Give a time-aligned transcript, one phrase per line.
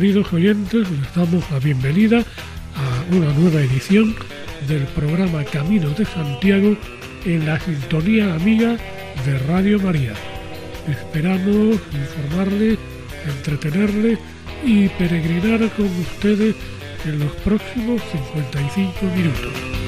[0.00, 4.16] Queridos oyentes, les damos la bienvenida a una nueva edición
[4.66, 6.74] del programa Camino de Santiago
[7.26, 8.78] en la sintonía amiga
[9.26, 10.14] de Radio María.
[10.88, 12.78] Esperamos informarles,
[13.26, 14.18] entretenerles
[14.64, 16.56] y peregrinar con ustedes
[17.04, 19.79] en los próximos 55 minutos.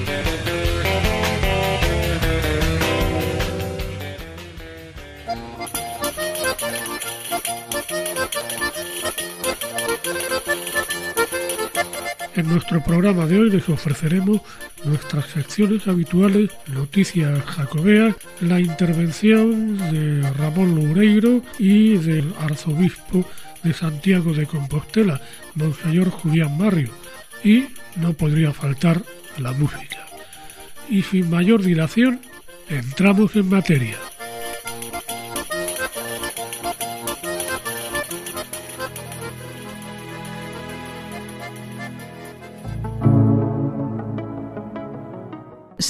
[12.73, 14.41] Nuestro programa de hoy les ofreceremos
[14.85, 23.27] nuestras secciones habituales, noticias jacobeas, la intervención de Ramón Loureiro y del arzobispo
[23.63, 25.21] de Santiago de Compostela,
[25.55, 26.89] Monseñor Julián Barrio,
[27.45, 29.03] y no podría faltar
[29.37, 30.07] la música.
[30.89, 32.21] Y sin mayor dilación,
[32.71, 33.99] entramos en materia.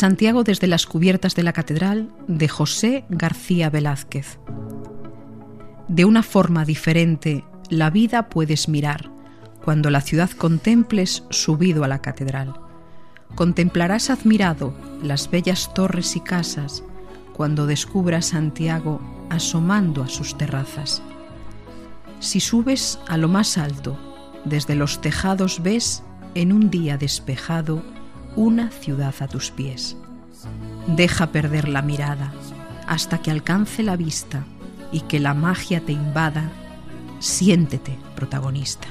[0.02, 4.40] Santiago desde las cubiertas de la catedral de José García Velázquez.
[5.86, 9.12] De una forma diferente la vida puedes mirar
[9.64, 12.52] cuando la ciudad contemples subido a la catedral.
[13.36, 16.82] Contemplarás admirado las bellas torres y casas
[17.32, 19.00] cuando descubras Santiago
[19.30, 21.00] asomando a sus terrazas.
[22.18, 23.96] Si subes a lo más alto,
[24.44, 26.02] desde los tejados ves
[26.34, 27.84] en un día despejado
[28.36, 29.96] una ciudad a tus pies.
[30.86, 32.32] Deja perder la mirada
[32.86, 34.44] hasta que alcance la vista
[34.90, 36.50] y que la magia te invada.
[37.20, 38.88] Siéntete protagonista.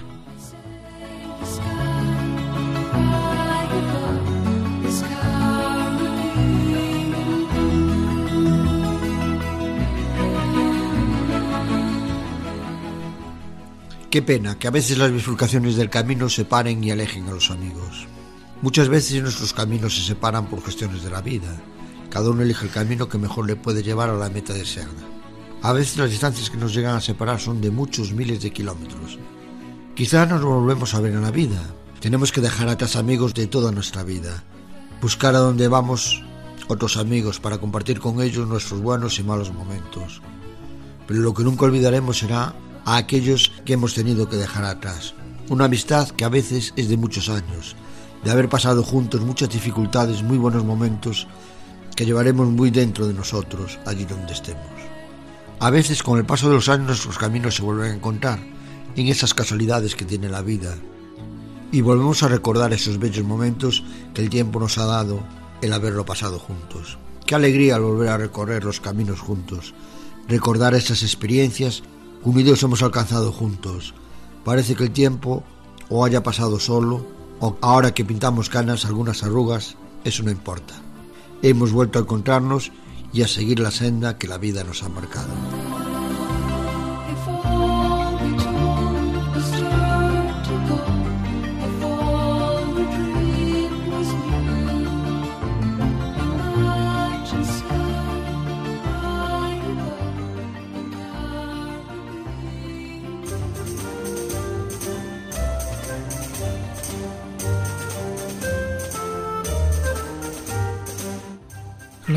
[14.11, 18.07] Qué pena que a veces las bifurcaciones del camino separen y alejen a los amigos.
[18.61, 21.55] Muchas veces nuestros caminos se separan por cuestiones de la vida.
[22.11, 24.91] Cada uno elige el camino que mejor le puede llevar a la meta deseada.
[25.61, 29.17] A veces las distancias que nos llegan a separar son de muchos miles de kilómetros.
[29.95, 31.61] Quizá nos volvemos a ver en la vida.
[32.01, 34.43] Tenemos que dejar atrás amigos de toda nuestra vida.
[35.01, 36.21] Buscar a donde vamos
[36.67, 40.21] otros amigos para compartir con ellos nuestros buenos y malos momentos.
[41.07, 45.13] Pero lo que nunca olvidaremos será a aquellos que hemos tenido que dejar atrás.
[45.47, 47.77] Una amistad que a veces es de muchos años,
[48.21, 51.27] de haber pasado juntos muchas dificultades, muy buenos momentos
[51.95, 54.65] que llevaremos muy dentro de nosotros, allí donde estemos.
[55.59, 58.39] A veces con el paso de los años nuestros caminos se vuelven a encontrar
[58.95, 60.75] en esas casualidades que tiene la vida
[61.71, 65.23] y volvemos a recordar esos bellos momentos que el tiempo nos ha dado
[65.61, 66.97] el haberlo pasado juntos.
[67.25, 69.73] Qué alegría al volver a recorrer los caminos juntos,
[70.27, 73.93] recordar esas experiencias que unidos hemos alcanzado juntos.
[74.43, 75.43] Parece que el tiempo
[75.89, 77.05] o haya pasado solo
[77.61, 80.73] ahora que pintamos canas, algunas arrugas, eso no importa.
[81.41, 82.71] Hemos vuelto a encontrarnos
[83.13, 85.33] y a seguir la senda que la vida nos ha marcado.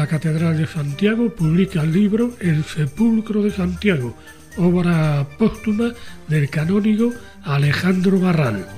[0.04, 4.14] La Catedral de Santiago publica el libro El Sepulcro de Santiago,
[4.58, 5.94] obra póstuma
[6.28, 7.10] del canónigo
[7.42, 8.68] Alejandro Barral.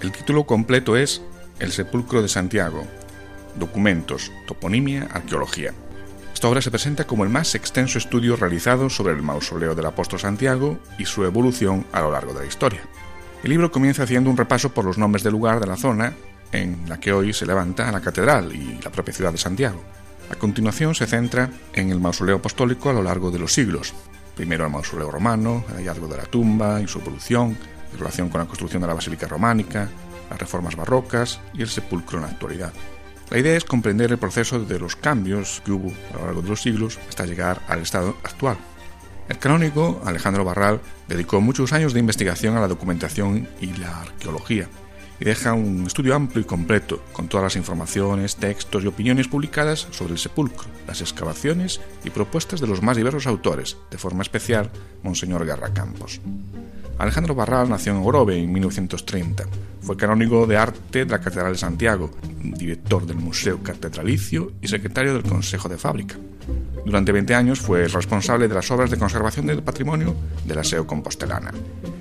[0.00, 1.22] El título completo es
[1.58, 2.86] El Sepulcro de Santiago,
[3.58, 5.74] Documentos, Toponimia, Arqueología.
[6.32, 10.20] Esta obra se presenta como el más extenso estudio realizado sobre el mausoleo del apóstol
[10.20, 12.82] Santiago y su evolución a lo largo de la historia.
[13.42, 16.14] El libro comienza haciendo un repaso por los nombres del lugar de la zona
[16.52, 19.82] en la que hoy se levanta la catedral y la propia ciudad de Santiago.
[20.30, 23.94] A continuación se centra en el mausoleo apostólico a lo largo de los siglos.
[24.34, 27.56] Primero el mausoleo romano, el hallazgo de la tumba y su evolución,
[27.92, 29.88] en relación con la construcción de la basílica románica,
[30.28, 32.72] las reformas barrocas y el sepulcro en la actualidad.
[33.30, 36.48] La idea es comprender el proceso de los cambios que hubo a lo largo de
[36.48, 38.56] los siglos hasta llegar al estado actual.
[39.28, 44.68] El canónigo Alejandro Barral dedicó muchos años de investigación a la documentación y la arqueología
[45.20, 49.88] y deja un estudio amplio y completo con todas las informaciones, textos y opiniones publicadas
[49.90, 54.70] sobre el sepulcro, las excavaciones y propuestas de los más diversos autores, de forma especial
[55.02, 56.20] Monseñor Guerra Campos.
[56.98, 59.44] Alejandro Barral nació en Orobe en 1930.
[59.86, 62.10] Fue canónigo de arte de la Catedral de Santiago,
[62.42, 66.16] director del Museo Catedralicio y secretario del Consejo de Fábrica.
[66.84, 70.64] Durante 20 años fue el responsable de las obras de conservación del patrimonio de la
[70.64, 71.52] SEO compostelana.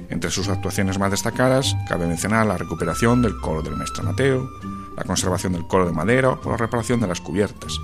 [0.10, 4.50] Entre sus actuaciones más destacadas cabe mencionar la recuperación del coro del Maestro Mateo,
[4.98, 7.78] la conservación del coro de madera o la reparación de las cubiertas.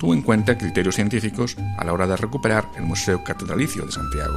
[0.00, 4.36] Tuvo en cuenta criterios científicos a la hora de recuperar el Museo Catedralicio de Santiago.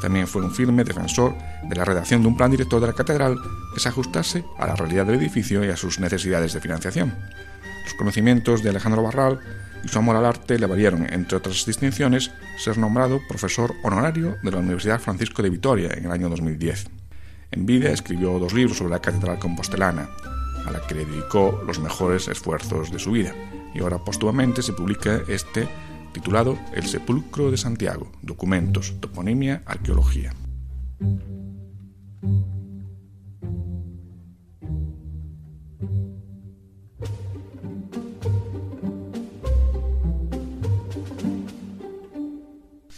[0.00, 1.34] También fue un firme defensor
[1.68, 3.38] de la redacción de un plan director de la catedral
[3.72, 7.14] que se ajustase a la realidad del edificio y a sus necesidades de financiación.
[7.84, 9.40] Los conocimientos de Alejandro Barral
[9.84, 14.50] y su amor al arte le valieron, entre otras distinciones, ser nombrado profesor honorario de
[14.50, 16.88] la Universidad Francisco de Vitoria en el año 2010.
[17.50, 20.08] En vida escribió dos libros sobre la Catedral Compostelana,
[20.66, 23.34] a la que le dedicó los mejores esfuerzos de su vida,
[23.74, 25.68] y ahora póstumamente se publica este
[26.14, 30.32] titulado El Sepulcro de Santiago, Documentos, Toponimia, Arqueología.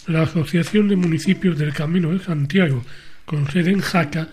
[0.06, 2.84] La Asociación de Municipios del Camino de Santiago,
[3.24, 4.28] con sede en Jaca,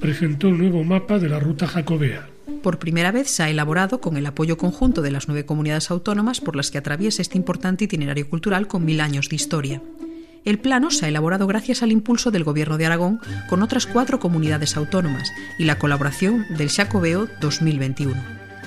[0.00, 2.37] presentó un nuevo mapa de la ruta jacobea.
[2.62, 6.40] Por primera vez se ha elaborado con el apoyo conjunto de las nueve comunidades autónomas
[6.40, 9.82] por las que atraviesa este importante itinerario cultural con mil años de historia.
[10.44, 14.18] El plano se ha elaborado gracias al impulso del Gobierno de Aragón con otras cuatro
[14.18, 18.14] comunidades autónomas y la colaboración del Jacobeo 2021.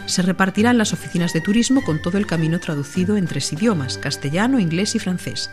[0.05, 4.59] Se repartirán las oficinas de turismo con todo el camino traducido en tres idiomas, castellano,
[4.59, 5.49] inglés y francés,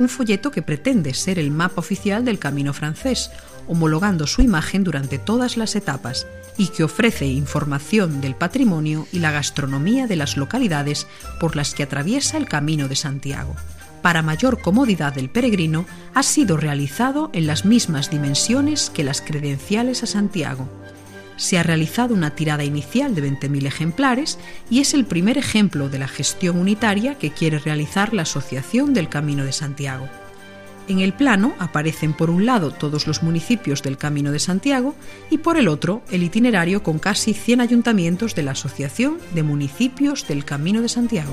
[0.00, 3.30] un folleto que pretende ser el mapa oficial del camino francés,
[3.68, 6.26] homologando su imagen durante todas las etapas
[6.56, 11.06] y que ofrece información del patrimonio y la gastronomía de las localidades
[11.38, 13.54] por las que atraviesa el Camino de Santiago.
[14.00, 20.02] Para mayor comodidad del peregrino, ha sido realizado en las mismas dimensiones que las credenciales
[20.02, 20.66] a Santiago,
[21.40, 24.38] se ha realizado una tirada inicial de 20.000 ejemplares
[24.68, 29.08] y es el primer ejemplo de la gestión unitaria que quiere realizar la Asociación del
[29.08, 30.06] Camino de Santiago.
[30.86, 34.94] En el plano aparecen por un lado todos los municipios del Camino de Santiago
[35.30, 40.28] y por el otro el itinerario con casi 100 ayuntamientos de la Asociación de Municipios
[40.28, 41.32] del Camino de Santiago.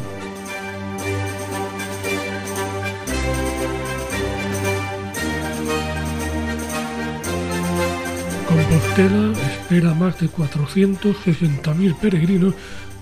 [8.97, 12.55] Compostela espera más de 460.000 peregrinos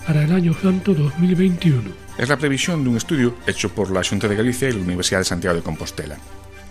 [0.06, 1.84] para el Año Santo 2021.
[2.18, 5.20] Es la previsión de un estudio hecho por la Junta de Galicia y la Universidad
[5.20, 6.18] de Santiago de Compostela.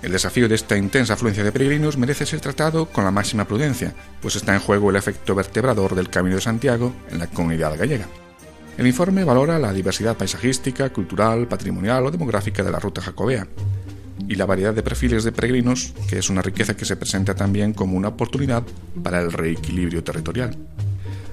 [0.03, 3.95] El desafío de esta intensa afluencia de peregrinos merece ser tratado con la máxima prudencia,
[4.21, 8.07] pues está en juego el efecto vertebrador del Camino de Santiago en la comunidad gallega.
[8.77, 13.47] El informe valora la diversidad paisajística, cultural, patrimonial o demográfica de la ruta jacobea,
[14.29, 17.73] y la variedad de perfiles de peregrinos, que es una riqueza que se presenta también
[17.73, 18.63] como una oportunidad
[19.03, 20.57] para el reequilibrio territorial.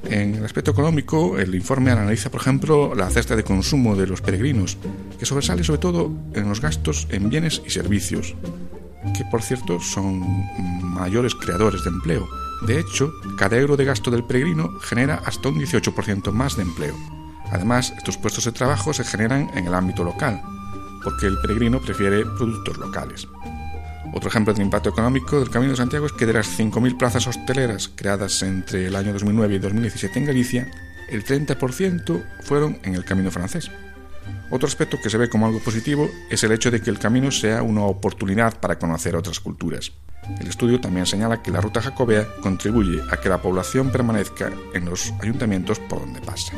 [0.04, 4.22] En el aspecto económico, el informe analiza, por ejemplo, la cesta de consumo de los
[4.22, 4.78] peregrinos,
[5.20, 8.36] que sobresale sobre todo en los gastos en bienes y servicios,
[9.16, 10.46] que por cierto son
[10.82, 12.28] mayores creadores de empleo.
[12.66, 16.96] De hecho, cada euro de gasto del peregrino genera hasta un 18% más de empleo.
[17.52, 20.42] Además, estos puestos de trabajo se generan en el ámbito local,
[21.04, 23.28] porque el peregrino prefiere productos locales.
[24.14, 27.28] Otro ejemplo del impacto económico del Camino de Santiago es que de las 5.000 plazas
[27.28, 30.72] hosteleras creadas entre el año 2009 y 2017 en Galicia,
[31.10, 33.72] el 30% fueron en el Camino francés.
[34.50, 37.32] Otro aspecto que se ve como algo positivo es el hecho de que el camino
[37.32, 39.94] sea una oportunidad para conocer otras culturas.
[40.40, 44.86] El estudio también señala que la ruta jacobea contribuye a que la población permanezca en
[44.86, 46.54] los ayuntamientos por donde pasa.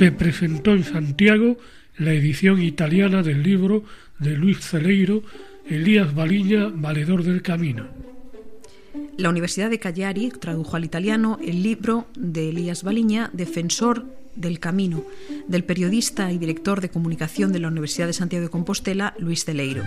[0.00, 1.58] Se presentó en Santiago
[1.98, 3.84] la edición italiana del libro
[4.18, 5.22] de Luis Celeiro,
[5.68, 7.86] Elías Baliña, Valedor del Camino.
[9.18, 15.04] La Universidad de Cagliari tradujo al italiano el libro de Elías Baliña, Defensor del Camino,
[15.48, 19.84] del periodista y director de comunicación de la Universidad de Santiago de Compostela, Luis Celeiro,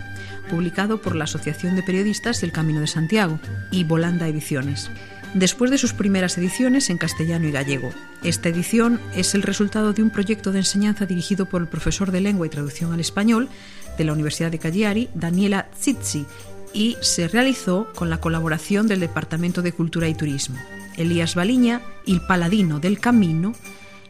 [0.47, 3.39] publicado por la Asociación de Periodistas del Camino de Santiago
[3.71, 4.91] y Volanda Ediciones.
[5.33, 7.91] Después de sus primeras ediciones en castellano y gallego.
[8.23, 12.21] Esta edición es el resultado de un proyecto de enseñanza dirigido por el profesor de
[12.21, 13.49] lengua y traducción al español
[13.97, 16.25] de la Universidad de Cagliari, Daniela Zizzi,
[16.73, 20.57] y se realizó con la colaboración del Departamento de Cultura y Turismo.
[20.97, 23.53] Elías Baliña, el paladino del camino,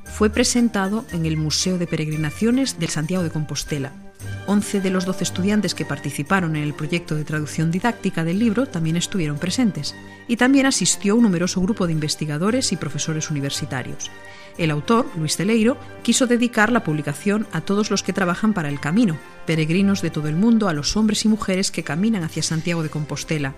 [0.05, 4.02] fue presentado en el Museo de Peregrinaciones del Santiago de Compostela.
[4.45, 8.65] 11 de los 12 estudiantes que participaron en el proyecto de traducción didáctica del libro
[8.65, 9.95] también estuvieron presentes,
[10.27, 14.11] y también asistió un numeroso grupo de investigadores y profesores universitarios.
[14.57, 18.79] El autor, Luis Celeiro, quiso dedicar la publicación a todos los que trabajan para el
[18.79, 22.83] camino, peregrinos de todo el mundo, a los hombres y mujeres que caminan hacia Santiago
[22.83, 23.55] de Compostela,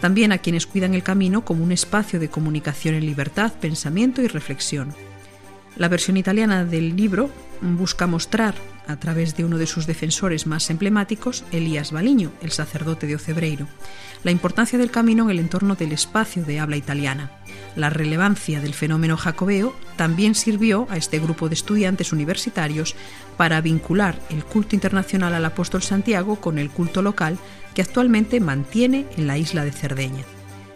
[0.00, 4.28] también a quienes cuidan el camino como un espacio de comunicación en libertad, pensamiento y
[4.28, 4.94] reflexión.
[5.76, 7.30] La versión italiana del libro
[7.60, 8.54] busca mostrar,
[8.86, 13.66] a través de uno de sus defensores más emblemáticos, Elías Baliño, el sacerdote de Ocebreiro,
[14.24, 17.30] la importancia del camino en el entorno del espacio de habla italiana.
[17.74, 22.94] La relevancia del fenómeno jacobeo también sirvió a este grupo de estudiantes universitarios
[23.36, 27.38] para vincular el culto internacional al apóstol Santiago con el culto local
[27.74, 30.24] que actualmente mantiene en la isla de Cerdeña.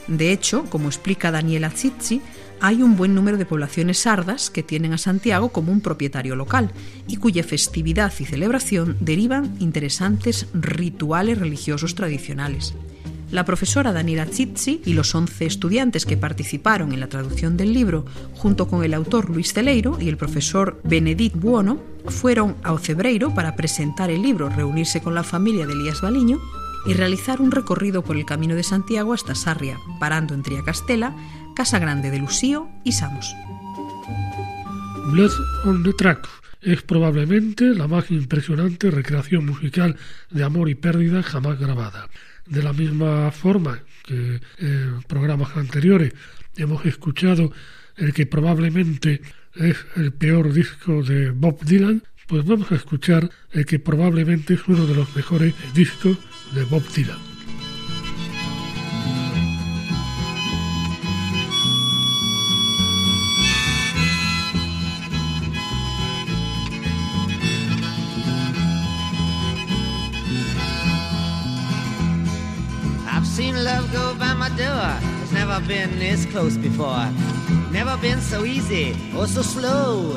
[0.06, 2.20] De hecho, como explica Daniela Zizzi,
[2.60, 6.70] hay un buen número de poblaciones sardas que tienen a Santiago como un propietario local
[7.06, 12.74] y cuya festividad y celebración derivan interesantes rituales religiosos tradicionales.
[13.30, 18.04] La profesora Daniela Zizzi y los 11 estudiantes que participaron en la traducción del libro,
[18.34, 23.54] junto con el autor Luis Celeiro y el profesor Benedict Buono, fueron a Ocebreiro para
[23.54, 26.40] presentar el libro, reunirse con la familia de Elías Baliño
[26.86, 31.14] y realizar un recorrido por el Camino de Santiago hasta Sarria, parando en Triacastela,
[31.60, 33.36] Casa Grande de Lucío y Samos.
[35.12, 35.30] Blood
[35.66, 36.26] on the Track
[36.62, 39.94] es probablemente la más impresionante recreación musical
[40.30, 42.08] de amor y pérdida jamás grabada.
[42.46, 46.14] De la misma forma que en programas anteriores
[46.56, 47.52] hemos escuchado
[47.98, 49.20] el que probablemente
[49.54, 54.66] es el peor disco de Bob Dylan, pues vamos a escuchar el que probablemente es
[54.66, 56.16] uno de los mejores discos
[56.54, 57.29] de Bob Dylan.
[75.60, 77.08] Never been this close before.
[77.70, 80.16] Never been so easy or so slow.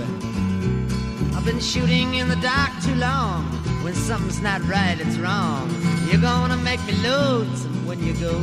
[1.35, 3.43] I've been shooting in the dark too long.
[3.83, 5.69] When something's not right, it's wrong.
[6.09, 8.39] You're gonna make me lonesome when you go.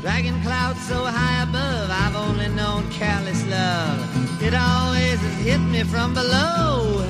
[0.00, 3.98] Dragging clouds so high above, I've only known careless love.
[4.42, 7.04] It always has hit me from below.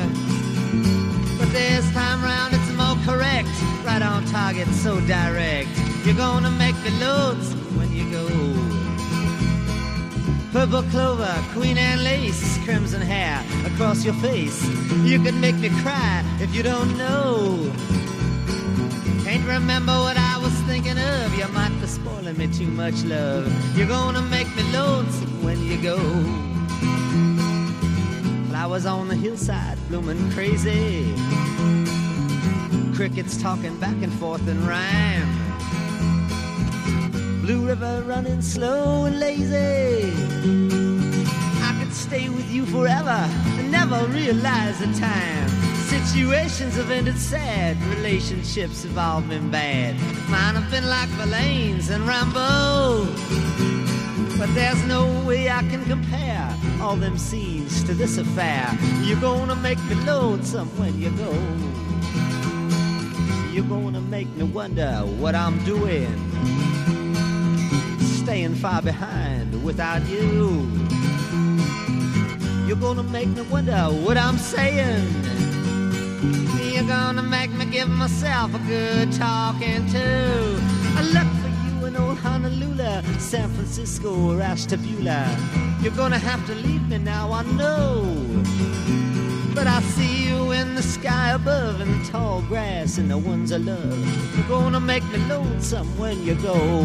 [1.38, 3.48] But this time round, it's more correct.
[3.84, 5.93] Right on target, so direct.
[6.04, 8.28] You're gonna make me lonesome when you go.
[10.52, 14.62] Purple clover, queen Anne lace, crimson hair across your face.
[15.02, 17.72] You can make me cry if you don't know.
[19.24, 21.38] Can't remember what I was thinking of.
[21.38, 23.50] You might be spoiling me too much love.
[23.74, 25.96] You're gonna make me lonesome when you go.
[28.50, 31.14] Flowers on the hillside blooming crazy.
[32.94, 35.53] Crickets talking back and forth in rhyme.
[37.44, 40.10] Blue River running slow and lazy.
[41.60, 45.48] I could stay with you forever and never realize the time.
[45.90, 49.94] Situations have ended sad, relationships have all been bad.
[50.30, 53.04] Mine have been like Verlaine's and Rambo.
[54.38, 56.48] But there's no way I can compare
[56.80, 58.66] all them scenes to this affair.
[59.02, 61.30] You're gonna make me lonesome when you go.
[63.52, 67.03] You're gonna make me wonder what I'm doing
[68.24, 70.66] staying far behind without you.
[72.66, 75.04] You're gonna make me wonder what I'm saying.
[76.72, 80.58] You're gonna make me give myself a good talking to.
[80.98, 85.20] I look for you in old Honolulu, San Francisco, or Ashtabula.
[85.82, 88.06] You're gonna have to leave me now, I know.
[89.54, 93.52] But I see you in the sky above in the tall grass and the ones
[93.52, 94.34] I love.
[94.34, 96.84] You're gonna make me lonesome when you go.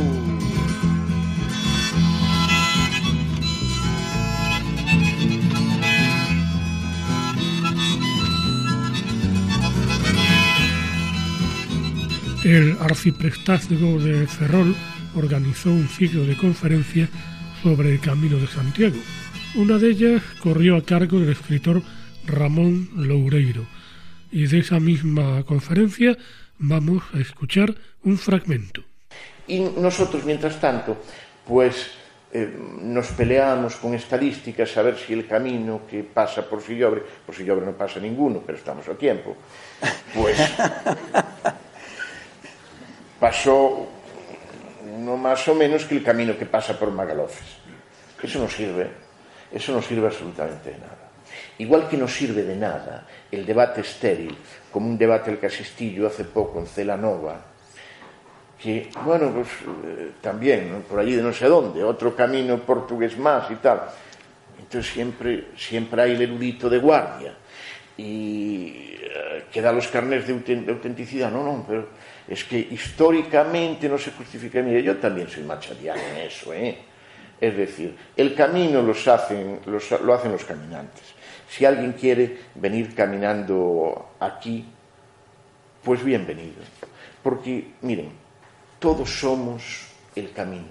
[12.44, 14.74] El arciprestazgo de Ferrol
[15.14, 17.10] organizó un ciclo de conferencias
[17.62, 18.96] sobre el Camino de Santiago.
[19.56, 21.82] Una de ellas corrió a cargo del escritor
[22.26, 23.66] Ramón Loureiro
[24.32, 26.18] y de esa misma conferencia
[26.60, 28.84] vamos a escuchar un fragmento.
[29.46, 30.96] Y nosotros, mientras tanto,
[31.46, 31.88] pues
[32.32, 37.36] eh, nos peleamos con estadísticas a ver si el camino que pasa por Sillobre, por
[37.36, 39.36] Sillobre no pasa ninguno, pero estamos a tiempo,
[40.14, 40.38] pues
[43.20, 43.88] pasó
[45.00, 47.60] no más o menos que el camino que pasa por Magalofes.
[48.22, 48.88] Eso no sirve,
[49.52, 51.10] eso no sirve absolutamente de nada.
[51.58, 54.36] Igual que no sirve de nada el debate estéril,
[54.72, 57.40] como un debate el que asistillo hace poco en Celanova,
[58.62, 59.48] que, bueno, pues
[59.86, 63.84] eh, también, por allí de no sé dónde, otro camino portugués más y tal.
[64.58, 67.34] Entonces siempre, siempre hay el erudito de guardia
[67.96, 71.32] y eh, que da los carnés de, de, autenticidad.
[71.32, 71.88] No, no, pero
[72.30, 74.62] es que históricamente no se justifica.
[74.62, 76.78] Mire, yo también soy machadiano en eso, ¿eh?
[77.42, 81.04] Es decir, el camino lo hacen los caminantes.
[81.50, 84.66] Si alguien quiere venir caminando aquí,
[85.84, 86.62] pues bienvenido.
[87.24, 88.12] Porque, miren,
[88.78, 90.68] todos somos el camino.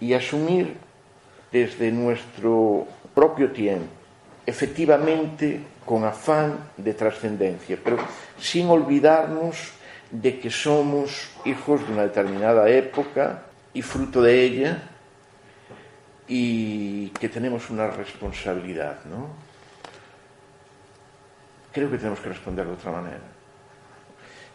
[0.00, 0.76] Y asumir
[1.50, 3.88] desde nuestro propio tiempo,
[4.46, 7.96] efectivamente con afán de trascendencia, pero
[8.38, 9.72] sin olvidarnos
[10.10, 13.42] de que somos hijos de una determinada época
[13.74, 14.82] y fruto de ella
[16.26, 19.28] y que tenemos una responsabilidad, ¿no?
[21.72, 23.20] Creo que tenemos que responder de otra manera.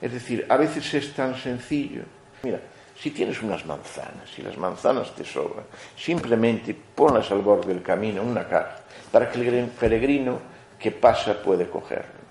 [0.01, 2.03] Es decir, a veces es tan sencillo
[2.43, 2.59] Mira,
[2.99, 8.21] si tienes unas manzanas y las manzanas te sobran, simplemente ponlas al borde del camino
[8.21, 8.79] en una caja
[9.11, 10.39] para que el peregrino
[10.77, 12.21] que pasa puede cogerlo.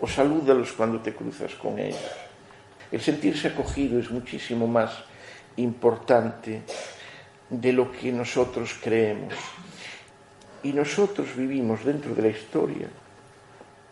[0.00, 1.98] O salúdalos cuando te cruzas con ellos.
[2.92, 4.92] El sentirse acogido es muchísimo más
[5.56, 6.62] importante
[7.48, 9.34] de lo que nosotros creemos.
[10.62, 12.86] Y nosotros vivimos dentro de la historia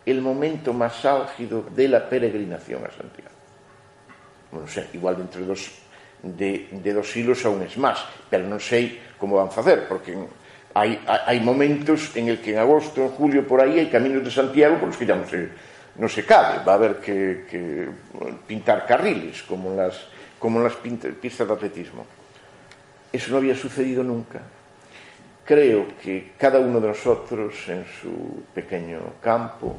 [0.05, 3.41] el momento más álgido de la peregrinación a Santiago
[4.51, 5.71] non sei, igual dentro dos,
[6.21, 10.11] de, de dos siglos aún es máis, pero non sei como van facer, porque
[10.75, 14.31] hai, hai momentos en el que en agosto, en julio, por aí, hai caminos de
[14.31, 15.47] Santiago por os que ya non se,
[15.99, 17.89] non se cabe, va a haber que, que
[18.47, 20.07] pintar carriles, como en las,
[20.39, 22.05] como en las pistas de atletismo.
[23.11, 24.39] Eso no había sucedido nunca.
[25.43, 29.75] Creo que cada uno de nosotros en su pequeño campo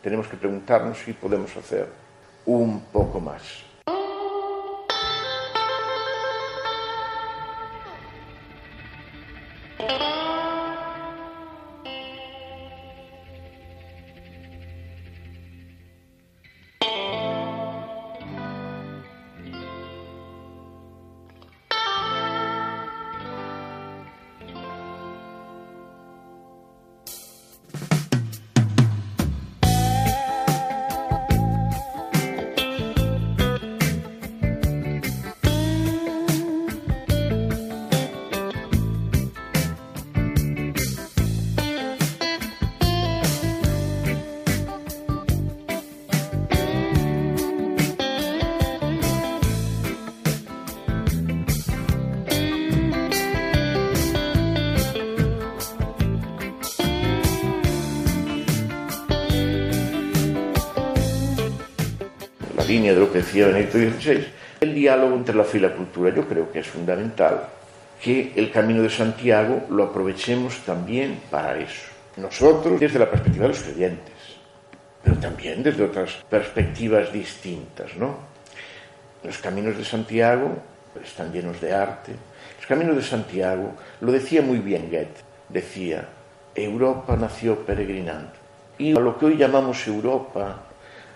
[0.00, 1.88] tenemos que preguntarnos si podemos hacer
[2.46, 3.73] un poco más.
[63.34, 64.26] Decía Benedicto XVI,
[64.60, 66.14] el diálogo entre la fe y la cultura.
[66.14, 67.48] Yo creo que es fundamental
[68.00, 71.90] que el camino de Santiago lo aprovechemos también para eso.
[72.16, 74.14] Nosotros, desde la perspectiva de los creyentes,
[75.02, 78.18] pero también desde otras perspectivas distintas, ¿no?
[79.24, 80.56] Los caminos de Santiago
[81.02, 82.12] están llenos de arte.
[82.56, 86.06] Los caminos de Santiago, lo decía muy bien Goethe, decía,
[86.54, 88.30] Europa nació peregrinando.
[88.78, 90.62] Y a lo que hoy llamamos Europa,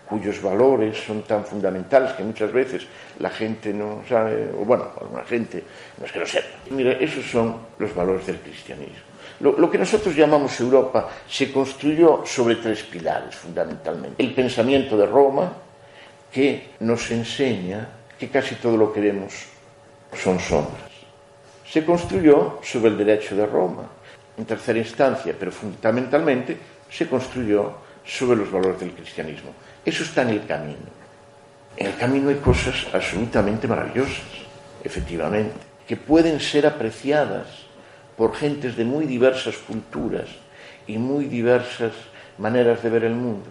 [0.08, 2.86] cuyos valores son tan fundamentales que muchas veces
[3.18, 5.62] la gente no sabe, o bueno, alguna gente
[5.98, 6.48] no es que lo sepa.
[6.70, 9.08] Mira, esos son los valores del cristianismo.
[9.40, 14.20] Lo, lo, que nosotros llamamos Europa se construyó sobre tres pilares fundamentalmente.
[14.22, 15.52] El pensamiento de Roma,
[16.32, 19.32] que nos enseña que casi todo lo que vemos
[20.16, 20.90] son sombras.
[21.64, 23.88] Se construyó sobre el derecho de Roma,
[24.36, 26.56] en tercera instancia, pero fundamentalmente
[26.90, 29.52] se construyó sobre los valores del cristianismo.
[29.88, 30.84] Eso está en el camino.
[31.74, 34.20] En el camino hay cosas absolutamente maravillosas,
[34.84, 37.46] efectivamente, que pueden ser apreciadas
[38.14, 40.28] por gentes de muy diversas culturas
[40.86, 41.92] y muy diversas
[42.36, 43.46] maneras de ver el mundo.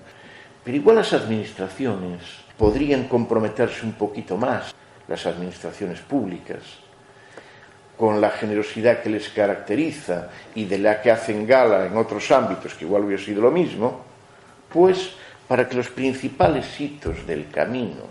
[0.64, 2.22] Pero igual las administraciones
[2.56, 4.76] podrían comprometerse un poquito más,
[5.08, 6.62] las administraciones públicas,
[7.98, 12.76] con la generosidad que les caracteriza y de la que hacen gala en otros ámbitos,
[12.76, 14.06] que igual hubiera sido lo mismo,
[14.72, 15.16] pues
[15.48, 18.04] para que los principales hitos del camino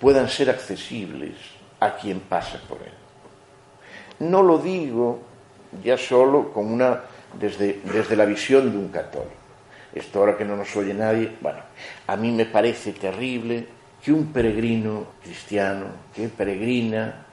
[0.00, 1.34] puedan ser accesibles
[1.80, 4.28] a quien pasa por él.
[4.28, 5.20] no lo digo
[5.84, 7.02] ya solo con una,
[7.38, 9.32] desde, desde la visión de un católico.
[9.94, 11.60] Esto ahora que no nos oye nadie, bueno,
[12.06, 13.66] a mí me parece terrible
[14.02, 17.26] que un peregrino cristiano que peregrina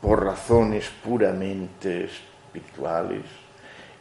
[0.00, 3.22] por razones puramente espirituales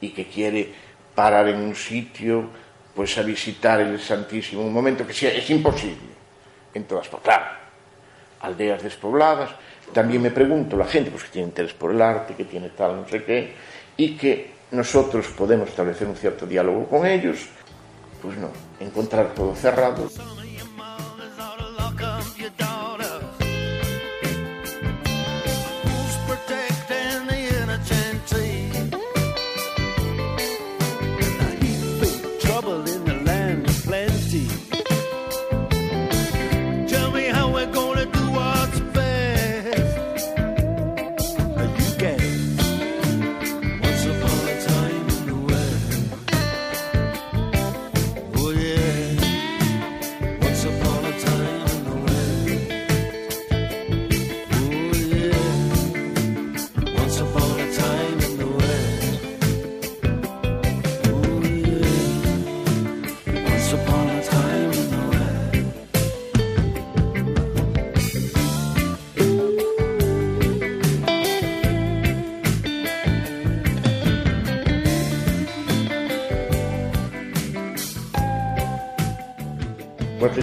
[0.01, 0.73] y que quiere
[1.13, 2.49] parar en un sitio
[2.99, 6.09] pues a visitar el Santísimo, un momento que es imposible
[6.73, 7.33] en todas partes.
[7.33, 7.45] Claro,
[8.41, 9.51] aldeas despobladas,
[9.93, 12.97] también me pregunto, la gente pues, que tiene interés por el arte, que tiene tal,
[12.97, 13.53] no sé qué,
[13.95, 17.47] y que nosotros podemos establecer un cierto diálogo con ellos,
[18.21, 18.49] pues no,
[18.81, 20.09] encontrar todo cerrado.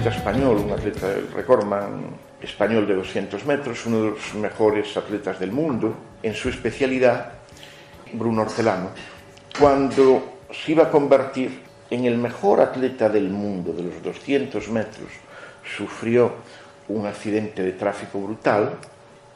[0.07, 5.41] Atleta español, un atleta del recordman español de 200 metros, uno de los mejores atletas
[5.41, 7.33] del mundo, en su especialidad,
[8.13, 8.91] Bruno Hortelano,
[9.59, 15.09] cuando se iba a convertir en el mejor atleta del mundo de los 200 metros,
[15.77, 16.35] sufrió
[16.89, 18.75] un accidente de tráfico brutal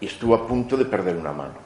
[0.01, 1.59] y estuvo a punto de perder una mano.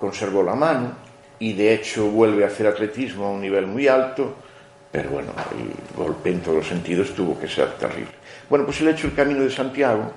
[0.00, 0.92] Conservó la mano
[1.38, 4.34] y de hecho vuelve a hacer atletismo a un nivel muy alto,
[4.90, 8.21] pero bueno, el golpe en todos los sentidos tuvo que ser terrible.
[8.48, 10.12] Bueno, pues él ha hecho el Camino de Santiago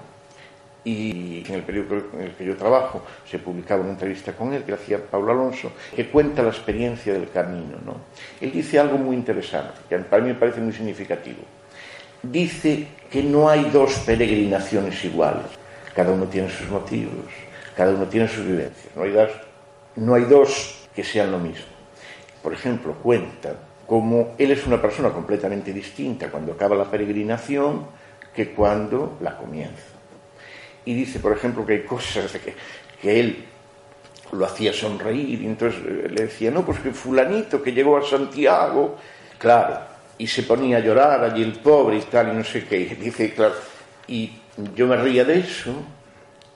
[0.86, 4.64] y en el periódico en el que yo trabajo se publicaba una entrevista con él
[4.64, 7.78] que hacía Pablo Alonso, que cuenta la experiencia del camino.
[7.84, 7.96] ¿no?
[8.40, 11.40] Él dice algo muy interesante, que para mí me parece muy significativo.
[12.22, 15.46] Dice que no hay dos peregrinaciones iguales,
[15.96, 17.26] cada uno tiene sus motivos,
[17.76, 19.32] cada uno tiene sus vivencias, no hay dos,
[19.96, 21.66] no hay dos que sean lo mismo.
[22.44, 23.56] Por ejemplo, cuenta
[23.88, 27.86] como él es una persona completamente distinta cuando acaba la peregrinación
[28.36, 29.96] que cuando la comienza.
[30.84, 32.54] Y dice, por ejemplo, que hay cosas que,
[33.02, 33.46] que él
[34.32, 38.04] lo hacía sonreír, y entonces eh, le decía, no, pues que fulanito que llegó a
[38.04, 38.98] Santiago,
[39.38, 39.80] claro,
[40.18, 42.96] y se ponía a llorar allí el pobre y tal, y no sé qué, y
[42.96, 43.56] dice, claro,
[44.08, 44.32] y
[44.76, 45.74] yo me ría de eso,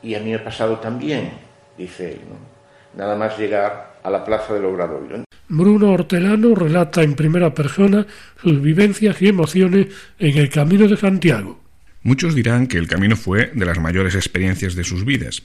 [0.01, 1.31] y a mí me ha pasado también,
[1.77, 2.59] dice él, ¿no?
[2.97, 5.23] nada más llegar a la plaza del Obradoiro.
[5.47, 8.05] Bruno Hortelano relata en primera persona
[8.41, 9.87] sus vivencias y emociones
[10.19, 11.58] en el Camino de Santiago.
[12.01, 15.43] Muchos dirán que el camino fue de las mayores experiencias de sus vidas.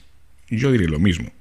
[0.49, 1.31] Yo diré lo mismo.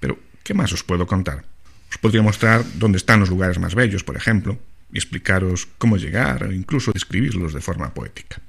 [0.00, 1.44] Pero, ¿qué más os puedo contar?
[1.90, 4.58] Os podría mostrar dónde están los lugares más bellos, por ejemplo,
[4.92, 8.40] y explicaros cómo llegar o incluso describirlos de forma poética.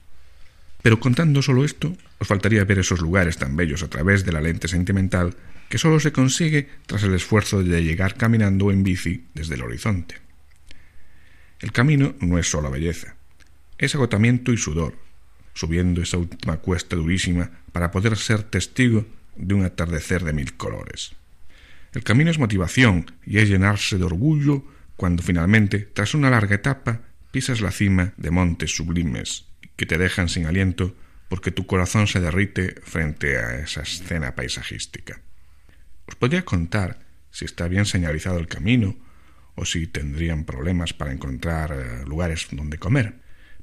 [0.82, 4.42] Pero contando solo esto, os faltaría ver esos lugares tan bellos a través de la
[4.42, 5.36] lente sentimental
[5.70, 10.16] que solo se consigue tras el esfuerzo de llegar caminando en bici desde el horizonte.
[11.60, 13.16] El camino no es solo belleza,
[13.78, 14.96] es agotamiento y sudor,
[15.54, 21.14] subiendo esa última cuesta durísima para poder ser testigo de un atardecer de mil colores.
[21.94, 24.64] El camino es motivación y es llenarse de orgullo
[24.96, 30.30] cuando finalmente, tras una larga etapa, pisas la cima de montes sublimes que te dejan
[30.30, 30.96] sin aliento
[31.28, 35.22] porque tu corazón se derrite frente a esa escena paisajística.
[36.06, 37.00] Os podría contar
[37.32, 38.96] si está bien señalizado el camino
[39.56, 43.16] o si tendrían problemas para encontrar eh, lugares donde comer.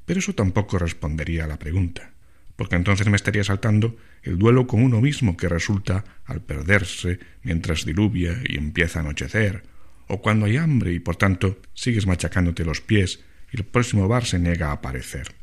[0.08, 2.12] Pero eso tampoco respondería a la pregunta,
[2.56, 7.84] porque entonces me estaría saltando el duelo con uno mismo que resulta al perderse mientras
[7.84, 9.64] diluvia y empieza a anochecer,
[10.06, 13.20] o cuando hay hambre y por tanto sigues machacándote los pies
[13.52, 15.34] y el próximo bar se niega a aparecer.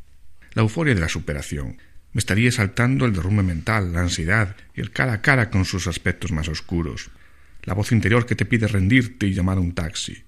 [0.53, 1.77] La euforia de la superación.
[2.13, 5.85] Me estaría saltando el derrumbe mental, la ansiedad y el cara a cara con sus
[5.85, 7.11] aspectos más oscuros.
[7.65, 10.23] La voz interior que te pide rendirte y llamar a un taxi.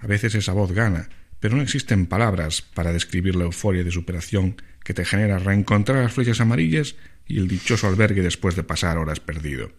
[0.00, 1.08] A veces esa voz gana
[1.40, 6.12] pero no existen palabras para describir la euforia de superación que te genera reencontrar las
[6.12, 9.72] flechas amarillas y el dichoso albergue después de pasar horas perdido.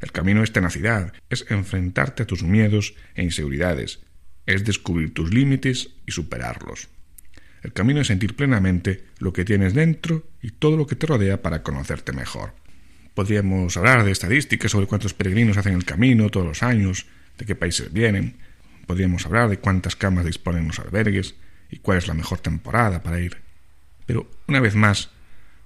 [0.00, 4.00] El camino es tenacidad, es enfrentarte a tus miedos e inseguridades,
[4.46, 6.88] es descubrir tus límites y superarlos.
[7.62, 11.42] El camino es sentir plenamente lo que tienes dentro y todo lo que te rodea
[11.42, 12.54] para conocerte mejor.
[13.14, 17.06] Podríamos hablar de estadísticas sobre cuántos peregrinos hacen el camino todos los años,
[17.36, 18.36] de qué países vienen.
[18.88, 21.34] Podríamos hablar de cuántas camas disponen los albergues
[21.70, 23.36] y cuál es la mejor temporada para ir.
[24.06, 25.10] Pero, una vez más,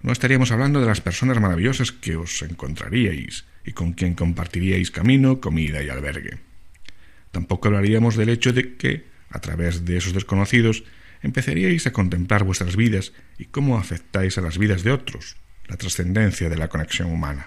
[0.00, 5.40] no estaríamos hablando de las personas maravillosas que os encontraríais y con quien compartiríais camino,
[5.40, 6.40] comida y albergue.
[7.30, 10.82] Tampoco hablaríamos del hecho de que, a través de esos desconocidos,
[11.22, 15.36] empezaríais a contemplar vuestras vidas y cómo afectáis a las vidas de otros,
[15.68, 17.46] la trascendencia de la conexión humana.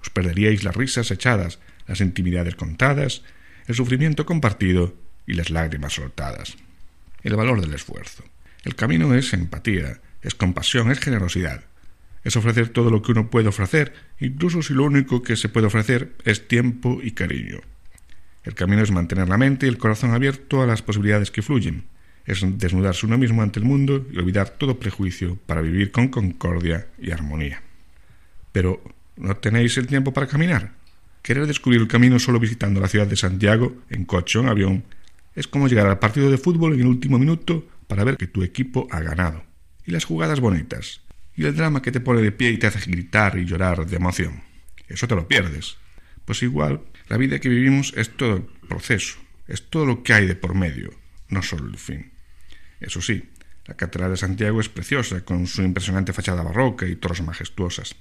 [0.00, 3.22] Os perderíais las risas echadas, las intimidades contadas,
[3.66, 4.94] el sufrimiento compartido
[5.26, 6.56] y las lágrimas soltadas.
[7.22, 8.24] El valor del esfuerzo.
[8.64, 11.64] El camino es empatía, es compasión, es generosidad.
[12.22, 15.66] Es ofrecer todo lo que uno puede ofrecer, incluso si lo único que se puede
[15.66, 17.60] ofrecer es tiempo y cariño.
[18.44, 21.84] El camino es mantener la mente y el corazón abierto a las posibilidades que fluyen.
[22.26, 26.86] Es desnudarse uno mismo ante el mundo y olvidar todo prejuicio para vivir con concordia
[26.98, 27.62] y armonía.
[28.52, 28.82] Pero,
[29.16, 30.72] ¿no tenéis el tiempo para caminar?
[31.24, 34.84] Querer descubrir el camino solo visitando la ciudad de Santiago, en coche o en avión,
[35.34, 38.42] es como llegar al partido de fútbol en el último minuto para ver que tu
[38.42, 39.42] equipo ha ganado.
[39.86, 41.00] Y las jugadas bonitas.
[41.34, 43.96] Y el drama que te pone de pie y te hace gritar y llorar de
[43.96, 44.42] emoción.
[44.86, 45.78] Eso te lo pierdes.
[46.26, 49.16] Pues igual, la vida que vivimos es todo el proceso,
[49.48, 50.90] es todo lo que hay de por medio,
[51.30, 52.12] no solo el fin.
[52.80, 53.30] Eso sí,
[53.64, 57.96] la Catedral de Santiago es preciosa, con su impresionante fachada barroca y torres majestuosas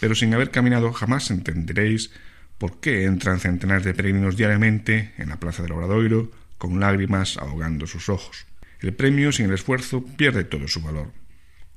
[0.00, 2.10] pero sin haber caminado jamás entenderéis
[2.58, 7.86] por qué entran centenares de peregrinos diariamente en la plaza del Obradoiro con lágrimas ahogando
[7.86, 8.46] sus ojos.
[8.80, 11.12] El premio sin el esfuerzo pierde todo su valor.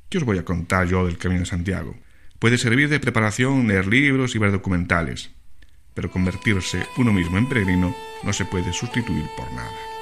[0.10, 1.96] ¿Qué os voy a contar yo del Camino de Santiago?
[2.40, 5.32] Puede servir de preparación leer libros y ver documentales,
[5.94, 9.93] pero convertirse uno mismo en peregrino no se puede sustituir por nada.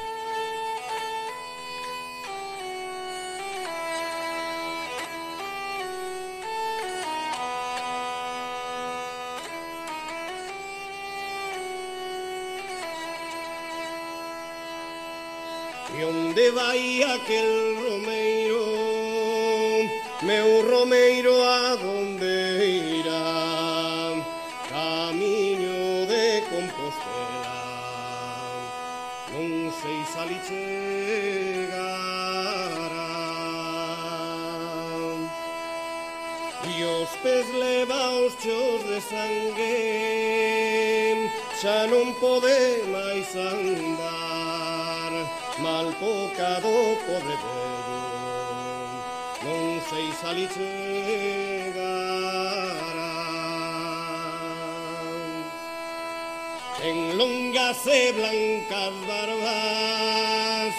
[16.52, 18.66] onde vai aquel romeiro
[20.22, 24.14] Meu romeiro a donde irá?
[24.70, 27.58] Camiño de Compostela
[29.34, 30.72] Non sei se ali chegará
[36.68, 40.02] E os pés leva os chos de sangue
[41.62, 44.71] Xa non pode máis andar.
[45.62, 48.02] Mal pocado pobre vello
[49.44, 51.92] non sei se ali chegará
[56.82, 60.74] en longas e blancas barbas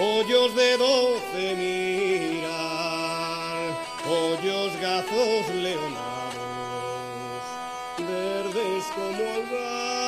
[0.00, 2.56] ollos de doce mirar
[4.08, 7.44] ollos gazos leonados
[7.98, 10.05] verdes como algado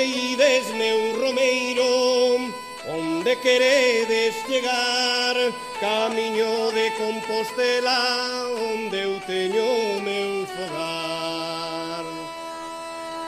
[0.00, 2.54] onde ides, meu romeiro,
[2.88, 5.36] onde queredes chegar,
[5.78, 12.04] camiño de Compostela, onde eu teño meu fogar.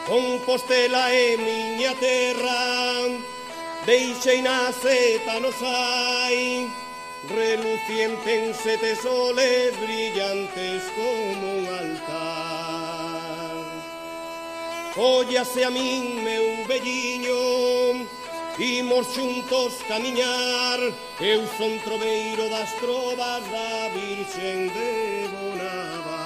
[0.06, 3.20] Compostela é miña terra,
[3.84, 6.70] deixei na seta no sai,
[7.28, 12.61] reluciente en sete soles brillantes como un altar.
[14.96, 18.06] Ollase a min meu velliño
[18.58, 20.78] Imos xuntos camiñar.
[21.18, 26.22] Eu son troveiro das trovas da Virxen de Bonaval.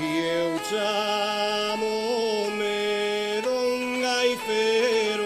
[0.00, 5.20] E eu chamo me don Gaiferos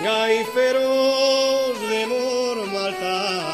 [0.00, 3.48] Gaiferos de Mormaltán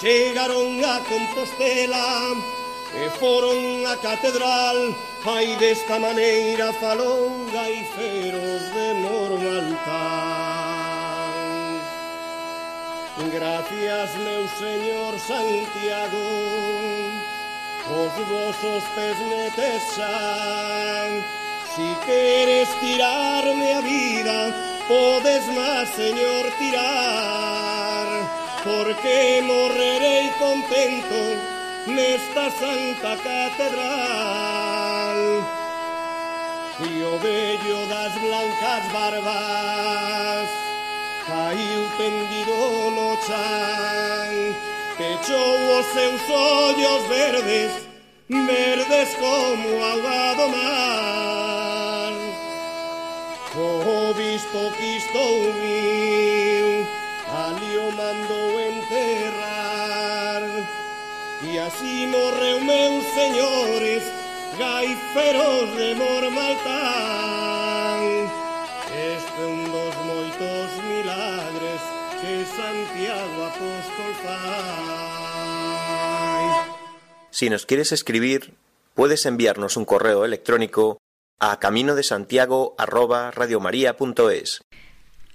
[0.00, 2.34] Chegaron a Compostela
[2.94, 9.74] e foron a catedral Ai desta maneira falou gaiferos de Mormaltán
[13.32, 17.33] Gracias meu señor Santiago
[17.86, 21.22] Os vosos pés me tesan
[21.74, 24.54] Si queres tirarme a vida
[24.88, 28.06] Podes máis, señor, tirar.
[28.62, 31.38] Porque morrerei contento
[31.86, 33.84] Nesta santa catedral.
[36.80, 40.48] E o vello das blancas barbas
[41.26, 47.72] caiu tendido no chan Pechou os seus ollos verdes
[48.28, 52.12] Verdes como auga do mar.
[53.56, 56.86] Oh, o obispo quistou viu
[57.28, 60.42] Ali o mandou enterrar.
[61.42, 64.02] E así morreu meus señores
[64.56, 67.24] Gaiferos de Mormaltán
[68.94, 70.83] Este é un dos moitos
[72.64, 74.64] Santiago Apóstol fai
[77.30, 78.54] Si nos quieres escribir,
[78.94, 80.98] puedes enviarnos un correo electrónico
[81.40, 82.74] a camino de Santiago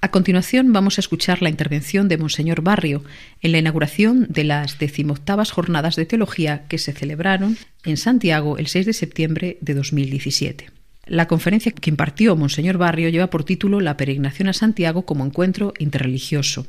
[0.02, 3.04] A continuación vamos a escuchar la intervención de Monseñor Barrio
[3.42, 8.68] en la inauguración de las decimoctavas jornadas de teología que se celebraron en Santiago el
[8.68, 10.72] 6 de septiembre de 2017.
[11.06, 15.74] La conferencia que impartió Monseñor Barrio lleva por título La peregrinación a Santiago como encuentro
[15.78, 16.66] interreligioso.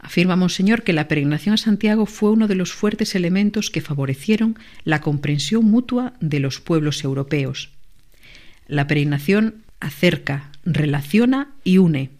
[0.00, 4.58] Afirma Monseñor que la peregrinación a Santiago fue uno de los fuertes elementos que favorecieron
[4.82, 7.70] la comprensión mutua de los pueblos europeos.
[8.66, 12.10] La peregrinación acerca, relaciona y une.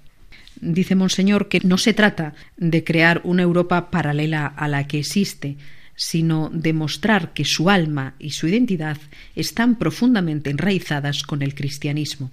[0.61, 5.57] Dice Monseñor que no se trata de crear una Europa paralela a la que existe,
[5.97, 8.99] sino de mostrar que su alma y su identidad
[9.37, 12.31] están profundamente enraizadas con el cristianismo.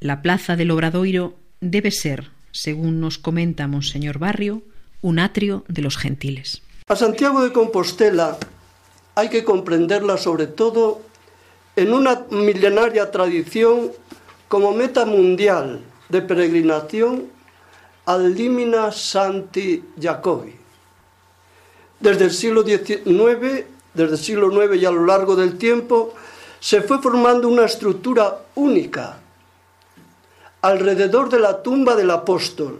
[0.00, 4.62] La plaza del Obradoiro debe ser, según nos comenta Monseñor Barrio,
[5.00, 6.60] un atrio de los gentiles.
[6.88, 8.36] A Santiago de Compostela
[9.14, 11.00] hay que comprenderla sobre todo
[11.76, 13.92] en una milenaria tradición
[14.48, 17.26] como meta mundial de peregrinación
[18.06, 20.56] al Limina Santi Jacobi.
[22.00, 26.12] Desde el siglo XIX, desde el siglo IX y a lo largo del tiempo,
[26.58, 29.20] se fue formando una estructura única
[30.68, 32.78] alrededor de la tumba del apóstol,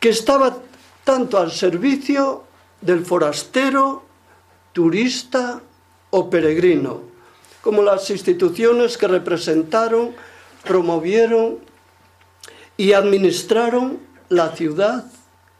[0.00, 0.58] que estaba
[1.04, 2.44] tanto al servicio
[2.80, 4.02] del forastero,
[4.72, 5.60] turista
[6.10, 7.02] o peregrino,
[7.62, 10.14] como las instituciones que representaron,
[10.64, 11.58] promovieron
[12.76, 15.06] y administraron la ciudad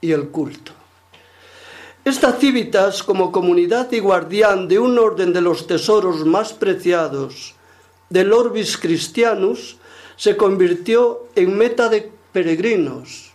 [0.01, 0.73] y el culto.
[2.05, 7.55] Esta civitas, como comunidad y guardián de un orden de los tesoros más preciados
[8.11, 9.77] del Orbis Christianus,
[10.23, 13.33] se convirtió en meta de peregrinos,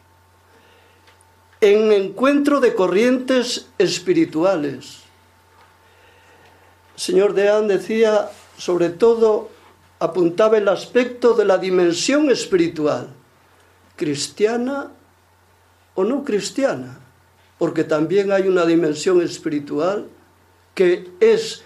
[1.59, 5.01] en encuentro de corrientes espirituales.
[6.95, 9.49] El señor Deán decía, sobre todo,
[9.99, 13.09] apuntaba el aspecto de la dimensión espiritual,
[13.97, 14.89] cristiana
[15.93, 16.99] o no cristiana,
[17.57, 20.07] porque también hay una dimensión espiritual
[20.73, 21.63] que es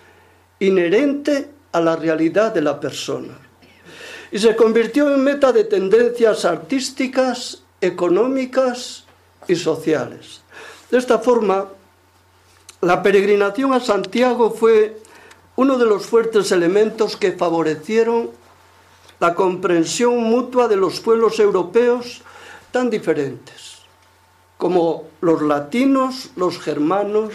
[0.57, 3.40] inherente a la realidad de la persona
[4.31, 9.05] y se convirtió en meta de tendencias artísticas, económicas
[9.47, 10.41] y sociales.
[10.89, 11.67] De esta forma,
[12.81, 15.01] la peregrinación a Santiago fue
[15.55, 18.31] uno de los fuertes elementos que favorecieron
[19.19, 22.21] la comprensión mutua de los pueblos europeos
[22.71, 23.79] tan diferentes,
[24.57, 27.33] como los latinos, los germanos,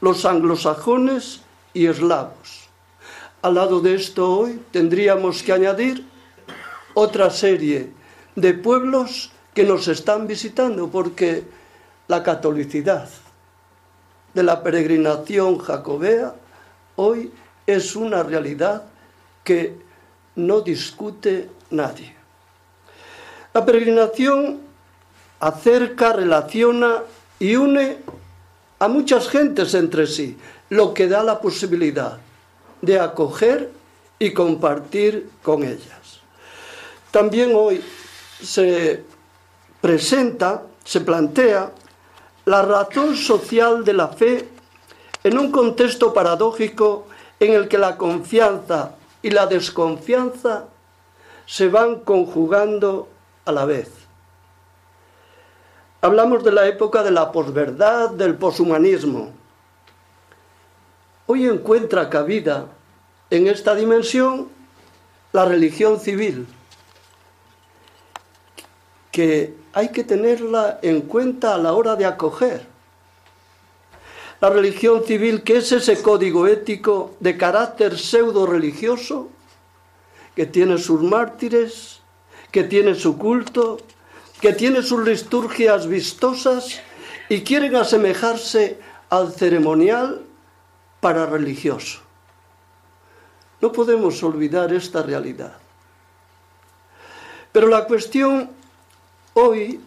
[0.00, 1.40] los anglosajones
[1.72, 2.55] y eslavos.
[3.46, 6.04] Al lado de esto hoy tendríamos que añadir
[6.94, 7.92] otra serie
[8.34, 11.44] de pueblos que nos están visitando porque
[12.08, 13.08] la catolicidad
[14.34, 16.34] de la peregrinación jacobea
[16.96, 17.30] hoy
[17.68, 18.82] es una realidad
[19.44, 19.76] que
[20.34, 22.16] no discute nadie.
[23.54, 24.58] La peregrinación
[25.38, 27.04] acerca, relaciona
[27.38, 27.98] y une
[28.80, 30.36] a muchas gentes entre sí,
[30.68, 32.25] lo que da la posibilidad
[32.80, 33.70] de acoger
[34.18, 36.20] y compartir con ellas.
[37.10, 37.82] También hoy
[38.42, 39.04] se
[39.80, 41.72] presenta, se plantea
[42.44, 44.48] la razón social de la fe
[45.24, 47.06] en un contexto paradójico
[47.40, 50.66] en el que la confianza y la desconfianza
[51.46, 53.08] se van conjugando
[53.44, 53.90] a la vez.
[56.00, 59.32] Hablamos de la época de la posverdad, del poshumanismo.
[61.28, 62.66] Hoy encuentra cabida
[63.30, 64.48] en esta dimensión
[65.32, 66.46] la religión civil,
[69.10, 72.66] que hay que tenerla en cuenta a la hora de acoger.
[74.40, 79.28] La religión civil, que es ese código ético de carácter pseudo religioso,
[80.36, 82.00] que tiene sus mártires,
[82.52, 83.78] que tiene su culto,
[84.40, 86.80] que tiene sus liturgias vistosas
[87.28, 90.25] y quieren asemejarse al ceremonial
[91.00, 92.00] para religioso.
[93.60, 95.56] No podemos olvidar esta realidad.
[97.52, 98.50] Pero la cuestión
[99.34, 99.80] hoy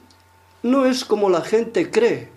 [0.63, 2.29] no es como la gente cree.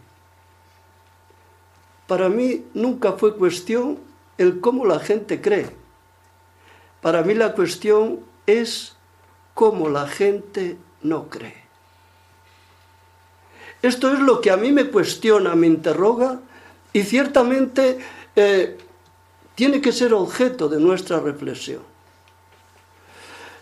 [2.06, 3.98] Para mí nunca fue cuestión
[4.38, 5.70] el cómo la gente cree.
[7.00, 8.96] Para mí la cuestión es
[9.54, 11.62] cómo la gente no cree.
[13.82, 16.38] Esto es lo que a mí me cuestiona, me interroga
[16.92, 17.98] y ciertamente
[18.36, 18.78] eh,
[19.54, 21.82] tiene que ser objeto de nuestra reflexión.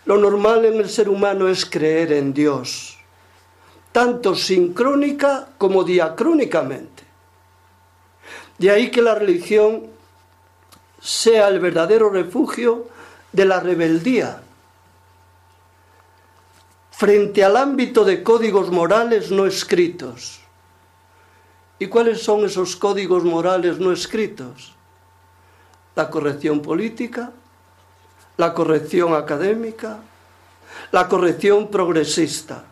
[0.05, 2.97] Lo normal en el ser humano es creer en Dios,
[3.91, 7.03] tanto sincrónica como diacrónicamente.
[8.57, 9.87] De ahí que la religión
[10.99, 12.87] sea el verdadero refugio
[13.31, 14.41] de la rebeldía
[17.01, 20.40] frente al ámbito de códigos morales no escritos.
[21.81, 24.71] ¿Y cuáles son esos códigos morales no escritos?
[25.95, 27.31] La corrección política,
[28.37, 29.97] la corrección académica,
[30.91, 32.65] la corrección progresista.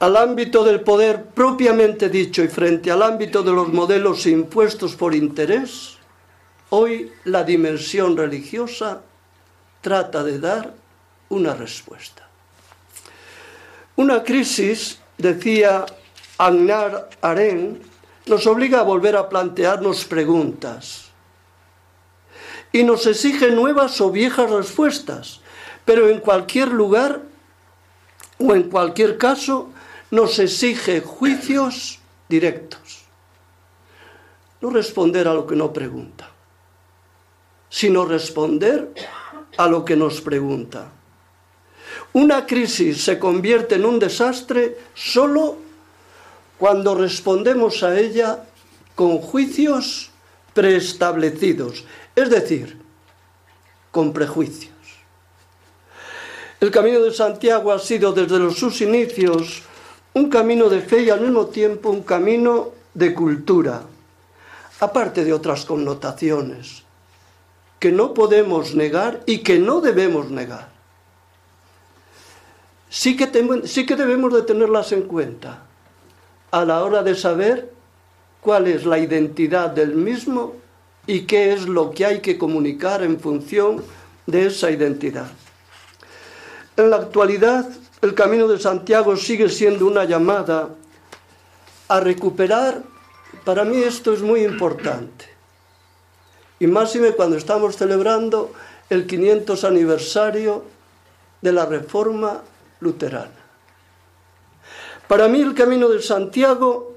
[0.00, 5.14] Al ámbito del poder propiamente dicho y frente al ámbito de los modelos impuestos por
[5.14, 5.98] interés,
[6.70, 9.02] hoy la dimensión religiosa
[9.82, 10.74] trata de dar
[11.28, 12.26] una respuesta.
[13.94, 15.86] Una crisis, decía
[16.38, 17.82] Agnar Aren,
[18.26, 21.10] nos obliga a volver a plantearnos preguntas
[22.72, 25.40] y nos exige nuevas o viejas respuestas,
[25.84, 27.22] pero en cualquier lugar
[28.38, 29.70] o en cualquier caso
[30.10, 33.04] nos exige juicios directos.
[34.60, 36.30] No responder a lo que no pregunta,
[37.68, 38.92] sino responder
[39.56, 40.92] a lo que nos pregunta.
[42.12, 45.67] Una crisis se convierte en un desastre solo
[46.58, 48.44] cuando respondemos a ella
[48.94, 50.10] con juicios
[50.54, 51.84] preestablecidos,
[52.16, 52.78] es decir,
[53.90, 54.72] con prejuicios.
[56.60, 59.62] El camino de Santiago ha sido desde sus inicios
[60.14, 63.82] un camino de fe y al mismo tiempo un camino de cultura,
[64.80, 66.82] aparte de otras connotaciones
[67.78, 70.78] que no podemos negar y que no debemos negar
[72.90, 73.28] sí que,
[73.64, 75.64] sí que debemos de tenerlas en cuenta
[76.50, 77.72] a la hora de saber
[78.40, 80.54] cuál es la identidad del mismo
[81.06, 83.82] y qué es lo que hay que comunicar en función
[84.26, 85.28] de esa identidad.
[86.76, 87.68] En la actualidad,
[88.02, 90.68] el Camino de Santiago sigue siendo una llamada
[91.88, 92.82] a recuperar,
[93.44, 95.24] para mí esto es muy importante,
[96.60, 98.52] y máxime cuando estamos celebrando
[98.90, 100.64] el 500 aniversario
[101.40, 102.42] de la Reforma
[102.80, 103.47] luterana.
[105.08, 106.94] Para mí el camino de Santiago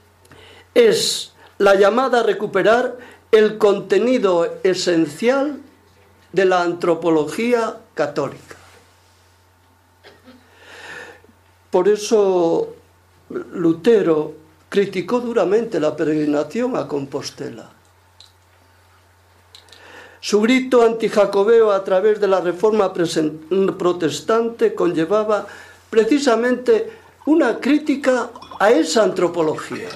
[0.74, 2.96] es la llamada a recuperar
[3.30, 5.60] el contenido esencial
[6.32, 8.56] de la antropología católica.
[11.70, 12.74] Por eso
[13.28, 14.34] Lutero
[14.70, 17.70] criticó duramente la peregrinación a Compostela.
[20.20, 25.46] Su grito antijacobeo a través de la reforma protestante conllevaba
[25.90, 29.88] precisamente una crítica a esa antropología.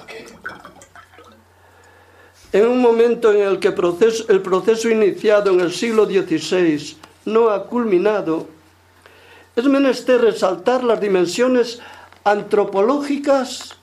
[2.53, 7.67] En un momento en el que el proceso iniciado en el siglo XVI no ha
[7.67, 8.47] culminado,
[9.55, 11.81] es menester resaltar las dimensiones
[12.25, 13.77] antropológicas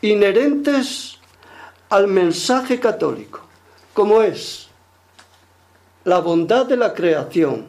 [0.00, 1.18] inherentes
[1.90, 3.40] al mensaje católico,
[3.92, 4.68] como es
[6.04, 7.66] la bondad de la creación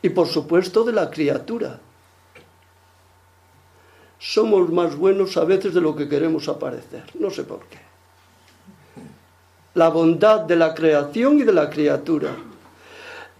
[0.00, 1.80] y por supuesto de la criatura.
[4.22, 7.78] Somos más buenos a veces de lo que queremos aparecer, no sé por qué.
[9.74, 12.30] La bondad de la creación y de la criatura,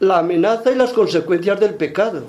[0.00, 2.24] la amenaza y las consecuencias del pecado,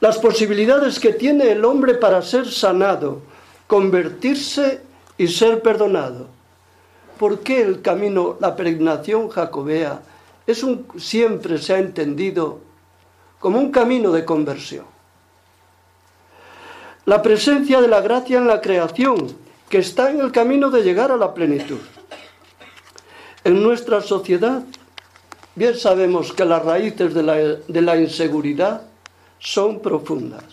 [0.00, 3.20] las posibilidades que tiene el hombre para ser sanado,
[3.66, 4.80] convertirse
[5.16, 6.38] y ser perdonado
[7.18, 10.00] ¿Por qué el camino, la peregrinación jacobea,
[10.46, 12.60] es un, siempre se ha entendido
[13.40, 14.84] como un camino de conversión?
[17.08, 19.28] La presencia de la gracia en la creación,
[19.70, 21.78] que está en el camino de llegar a la plenitud.
[23.44, 24.62] En nuestra sociedad,
[25.54, 28.82] bien sabemos que las raíces de la, inseguridad
[29.38, 30.44] son profundas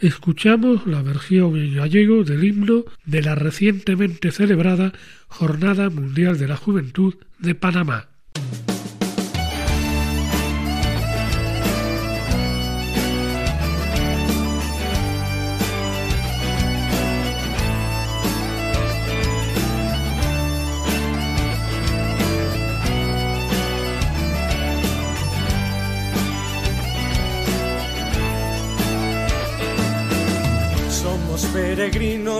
[0.00, 4.92] escuchamos la versión en gallego del himno de la recientemente celebrada
[5.28, 8.08] Jornada Mundial de la Juventud de Panamá.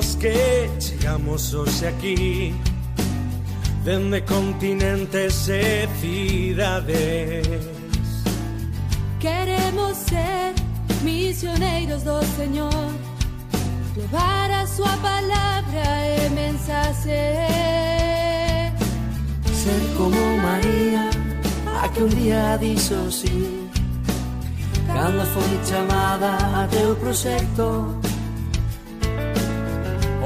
[0.05, 2.55] Peregrinos que chegamos hoxe aquí
[3.84, 7.46] Dende continentes e cidades
[9.20, 10.55] Queremos ser
[11.02, 12.90] misioneiros do Señor
[13.96, 17.34] Levar a súa palabra e mensaxe
[19.52, 21.11] Ser como María
[21.82, 23.68] A que un día dixo sí.
[24.86, 27.98] Cando foi chamada a teu proxecto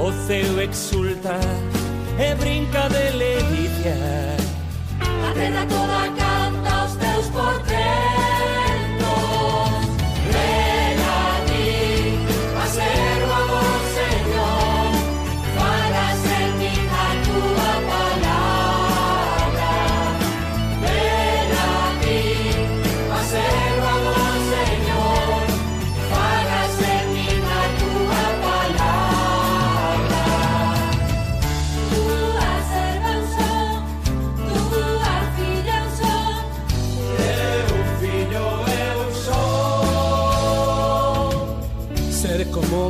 [0.01, 1.37] O ceo exulta
[2.17, 4.37] e brinca de ledicia.
[5.01, 5.33] A
[5.65, 7.27] toda canta os teus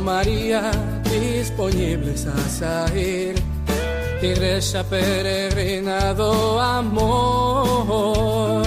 [0.00, 0.70] María
[1.04, 3.34] disponibles a sair
[4.22, 8.66] Igrexa peregrina do amor.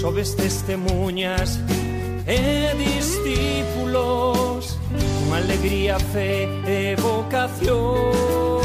[0.00, 1.58] Sobes testemunhas
[2.26, 4.78] e discípulos.
[5.18, 8.59] Con alegría, fe e vocación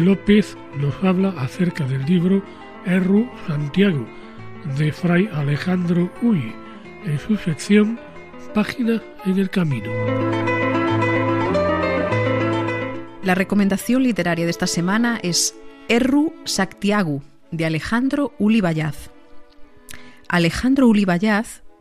[0.00, 2.42] López nos habla acerca del libro
[2.84, 4.06] Erru Santiago
[4.78, 6.52] de Fray Alejandro Uy
[7.04, 7.98] en su sección
[8.54, 9.90] Páginas en el Camino.
[13.22, 15.54] La recomendación literaria de esta semana es
[15.88, 18.62] Erru Santiago de Alejandro Uli
[20.28, 21.06] Alejandro Uli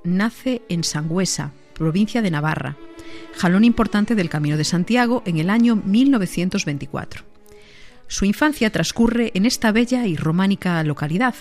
[0.04, 2.78] nace en Sangüesa, provincia de Navarra,
[3.36, 7.35] jalón importante del Camino de Santiago en el año 1924.
[8.08, 11.36] Su infancia transcurre en esta bella y románica localidad,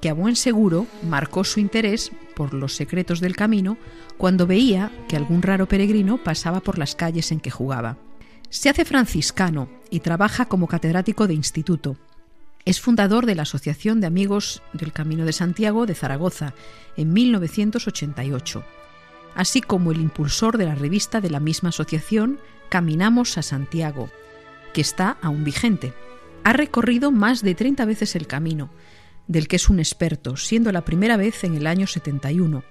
[0.00, 3.76] que a buen seguro marcó su interés por los secretos del camino
[4.16, 7.98] cuando veía que algún raro peregrino pasaba por las calles en que jugaba.
[8.50, 11.96] Se hace franciscano y trabaja como catedrático de instituto.
[12.64, 16.54] Es fundador de la Asociación de Amigos del Camino de Santiago de Zaragoza
[16.96, 18.64] en 1988,
[19.34, 22.38] así como el impulsor de la revista de la misma asociación
[22.68, 24.10] Caminamos a Santiago,
[24.72, 25.92] que está aún vigente.
[26.44, 28.70] Ha recorrido más de 30 veces el camino,
[29.26, 32.64] del que es un experto, siendo la primera vez en el año 71,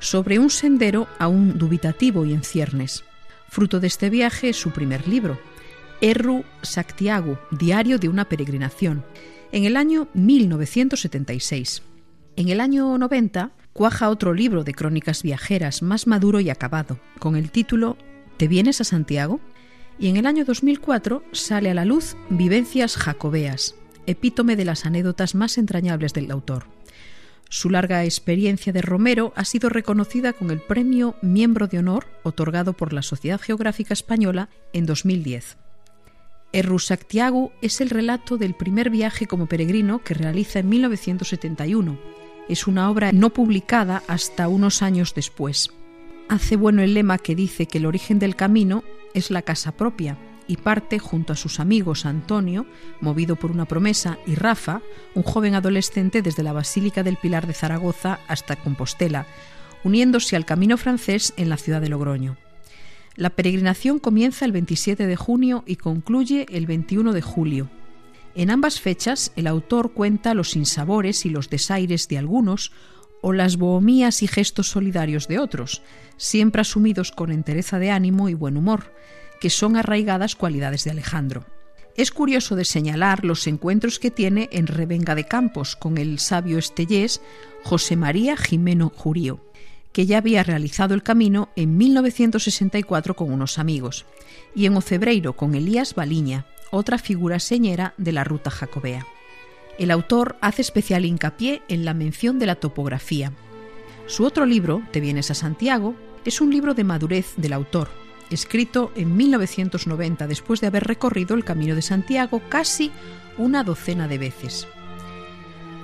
[0.00, 3.04] sobre un sendero aún dubitativo y en ciernes.
[3.48, 5.38] Fruto de este viaje es su primer libro,
[6.00, 9.04] Erru Santiago, Diario de una peregrinación,
[9.52, 11.82] en el año 1976.
[12.36, 17.36] En el año 90 cuaja otro libro de crónicas viajeras más maduro y acabado, con
[17.36, 17.96] el título
[18.36, 19.40] ¿Te vienes a Santiago?
[20.00, 23.74] Y en el año 2004 sale a la luz Vivencias Jacobeas,
[24.06, 26.64] epítome de las anécdotas más entrañables del autor.
[27.50, 32.72] Su larga experiencia de Romero ha sido reconocida con el Premio Miembro de Honor otorgado
[32.72, 35.58] por la Sociedad Geográfica Española en 2010.
[36.52, 41.98] Errusactiago es el relato del primer viaje como peregrino que realiza en 1971.
[42.48, 45.70] Es una obra no publicada hasta unos años después.
[46.30, 50.16] Hace bueno el lema que dice que el origen del camino es la casa propia
[50.46, 52.66] y parte junto a sus amigos Antonio,
[53.00, 54.80] movido por una promesa, y Rafa,
[55.16, 59.26] un joven adolescente desde la Basílica del Pilar de Zaragoza hasta Compostela,
[59.82, 62.36] uniéndose al camino francés en la ciudad de Logroño.
[63.16, 67.70] La peregrinación comienza el 27 de junio y concluye el 21 de julio.
[68.36, 72.70] En ambas fechas, el autor cuenta los sinsabores y los desaires de algunos
[73.22, 75.82] o las bohomías y gestos solidarios de otros,
[76.16, 78.94] siempre asumidos con entereza de ánimo y buen humor,
[79.40, 81.44] que son arraigadas cualidades de Alejandro.
[81.96, 86.58] Es curioso de señalar los encuentros que tiene en Revenga de Campos con el sabio
[86.58, 87.20] estellés
[87.64, 89.40] José María Jimeno Jurío
[89.92, 94.06] que ya había realizado el camino en 1964 con unos amigos,
[94.54, 99.06] y en Ocebreiro con Elías Baliña, otra figura señera de la ruta jacobea.
[99.80, 103.32] El autor hace especial hincapié en la mención de la topografía.
[104.04, 105.94] Su otro libro, Te vienes a Santiago,
[106.26, 107.88] es un libro de madurez del autor,
[108.28, 112.92] escrito en 1990 después de haber recorrido el Camino de Santiago casi
[113.38, 114.68] una docena de veces.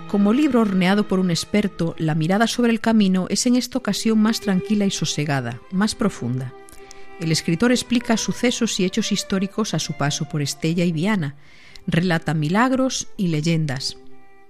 [0.09, 4.19] Como libro horneado por un experto, la mirada sobre el camino es en esta ocasión
[4.19, 6.53] más tranquila y sosegada, más profunda.
[7.19, 11.35] El escritor explica sucesos y hechos históricos a su paso por Estella y Viana,
[11.87, 13.97] relata milagros y leyendas.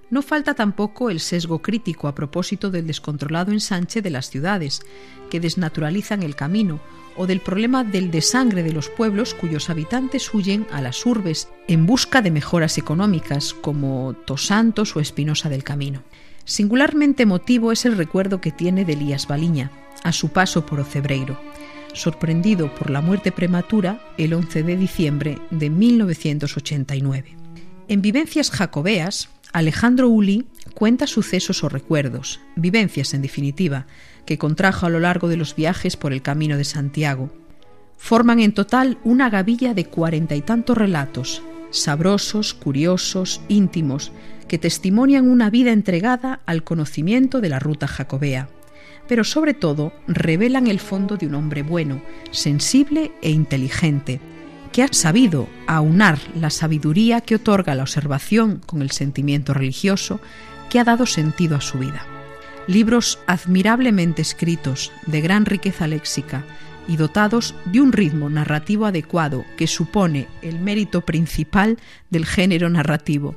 [0.09, 4.83] No falta tampoco el sesgo crítico a propósito del descontrolado ensanche de las ciudades,
[5.31, 6.81] que desnaturalizan el camino,
[7.17, 11.87] o del problema del desangre de los pueblos cuyos habitantes huyen a las urbes en
[11.87, 16.03] busca de mejoras económicas, como Tosantos o Espinosa del Camino.
[16.45, 19.73] Singularmente emotivo es el recuerdo que tiene de Elías Baliña,
[20.05, 21.41] a su paso por Ocebreiro,
[21.97, 27.37] sorprendido por la muerte prematura el 11 de diciembre de 1989.
[27.89, 33.87] En Vivencias Jacobeas, Alejandro Uli cuenta sucesos o recuerdos, vivencias en definitiva,
[34.27, 37.33] que contrajo a lo largo de los viajes por el Camino de Santiago.
[37.97, 44.13] Forman en total una gavilla de cuarenta y tantos relatos, sabrosos, curiosos, íntimos,
[44.49, 48.49] que testimonian una vida entregada al conocimiento de la ruta jacobea,
[49.09, 54.21] pero sobre todo revelan el fondo de un hombre bueno, sensible e inteligente,
[54.73, 60.21] que ha sabido aunar la sabiduría que otorga la observación con el sentimiento religioso
[60.71, 62.07] que ha dado sentido a su vida
[62.67, 66.45] libros admirablemente escritos, de gran riqueza léxica
[66.89, 71.79] y dotados de un ritmo narrativo adecuado que supone el mérito principal
[72.11, 73.37] del género narrativo.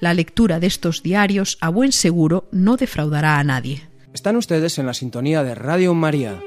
[0.00, 3.82] La lectura de estos diarios, a buen seguro, no defraudará a nadie.
[4.14, 6.40] Están ustedes en la sintonía de Radio María.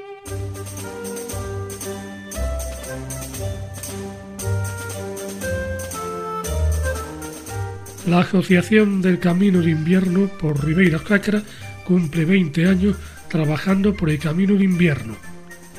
[8.06, 11.42] La Asociación del Camino de Invierno por Ribeira Sacra
[11.84, 12.96] cumple 20 años
[13.28, 15.16] trabajando por el camino de invierno.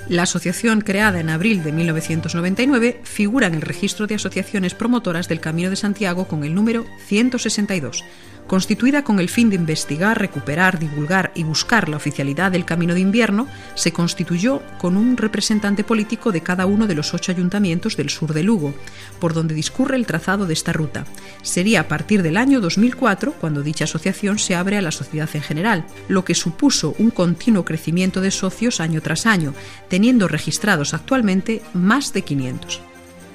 [0.08, 5.40] La asociación, creada en abril de 1999, figura en el registro de asociaciones promotoras del
[5.40, 8.04] Camino de Santiago con el número 162
[8.50, 13.00] Constituida con el fin de investigar, recuperar, divulgar y buscar la oficialidad del Camino de
[13.00, 18.10] Invierno, se constituyó con un representante político de cada uno de los ocho ayuntamientos del
[18.10, 18.74] sur de Lugo,
[19.20, 21.06] por donde discurre el trazado de esta ruta.
[21.44, 25.44] Sería a partir del año 2004 cuando dicha asociación se abre a la sociedad en
[25.44, 29.54] general, lo que supuso un continuo crecimiento de socios año tras año,
[29.90, 32.89] teniendo registrados actualmente más de 500.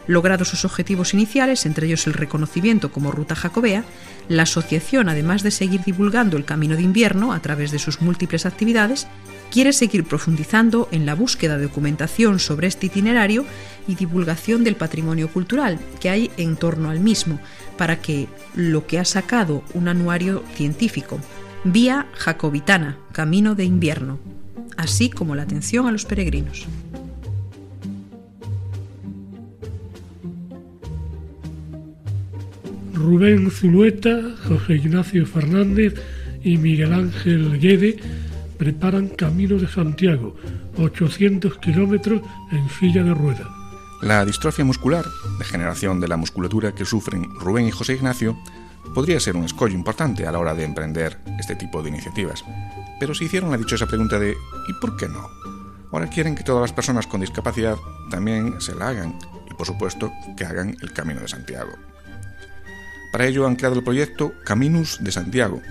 [0.07, 3.85] Logrados sus objetivos iniciales, entre ellos el reconocimiento como ruta jacobea,
[4.29, 8.45] la asociación, además de seguir divulgando el camino de invierno a través de sus múltiples
[8.45, 9.07] actividades,
[9.51, 13.47] quiere seguir profundizando en la búsqueda de documentación sobre este itinerario
[13.87, 17.39] y divulgación del patrimonio cultural que hay en torno al mismo,
[17.79, 21.19] para que lo que ha sacado un anuario científico,
[21.65, 24.19] Vía Jacobitana, Camino de Invierno,
[24.77, 26.67] así como la atención a los peregrinos.
[32.95, 35.95] Rubén Zulueta, José Ignacio Fernández
[36.43, 37.97] y Miguel Ángel Guede
[38.57, 40.37] preparan Camino de Santiago,
[40.79, 42.23] 800 kilómetros
[42.53, 43.49] en silla de ruedas.
[44.01, 45.05] La distrofia muscular,
[45.39, 48.39] degeneración de la musculatura que sufren Rubén y José Ignacio,
[48.95, 52.45] podría ser un escollo importante a la hora de emprender este tipo de iniciativas.
[53.01, 54.37] Pero se hicieron la dichosa pregunta de
[54.69, 55.29] ¿y por qué no?
[55.91, 57.77] Ahora quieren que todas las personas con discapacidad
[58.11, 59.19] también se la hagan
[59.51, 61.73] y por supuesto que hagan el Camino de Santiago.
[63.15, 65.63] Para ello han creado el proyecto Caminus de Santiago,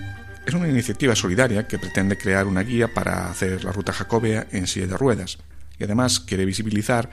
[0.46, 4.66] Es una iniciativa solidaria que pretende crear una guía para hacer la ruta jacobea en
[4.66, 5.36] silla de ruedas
[5.78, 7.10] y además quiere visibilizar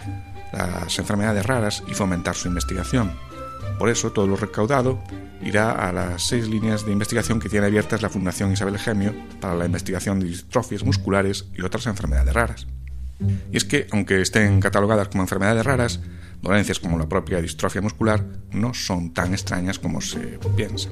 [0.53, 3.11] las enfermedades raras y fomentar su investigación.
[3.77, 5.03] Por eso, todo lo recaudado
[5.41, 9.55] irá a las seis líneas de investigación que tiene abiertas la Fundación Isabel Gemio para
[9.55, 12.67] la investigación de distrofias musculares y otras enfermedades raras.
[13.51, 15.99] Y es que, aunque estén catalogadas como enfermedades raras,
[16.41, 20.89] dolencias como la propia distrofia muscular no son tan extrañas como se piensa.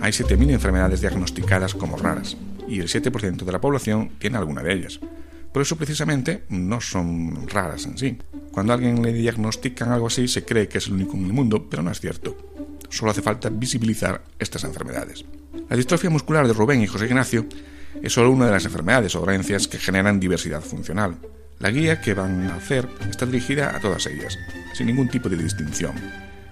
[0.00, 2.36] Hay 7.000 enfermedades diagnosticadas como raras,
[2.68, 5.00] y el 7% de la población tiene alguna de ellas.
[5.52, 8.18] Por eso precisamente no son raras en sí.
[8.52, 11.32] Cuando a alguien le diagnostican algo así se cree que es el único en el
[11.32, 12.36] mundo, pero no es cierto.
[12.88, 15.24] Solo hace falta visibilizar estas enfermedades.
[15.68, 17.46] La distrofia muscular de Rubén y José Ignacio
[18.02, 21.16] es solo una de las enfermedades o dolencias que generan diversidad funcional.
[21.60, 24.38] La guía que van a hacer está dirigida a todas ellas,
[24.72, 25.92] sin ningún tipo de distinción.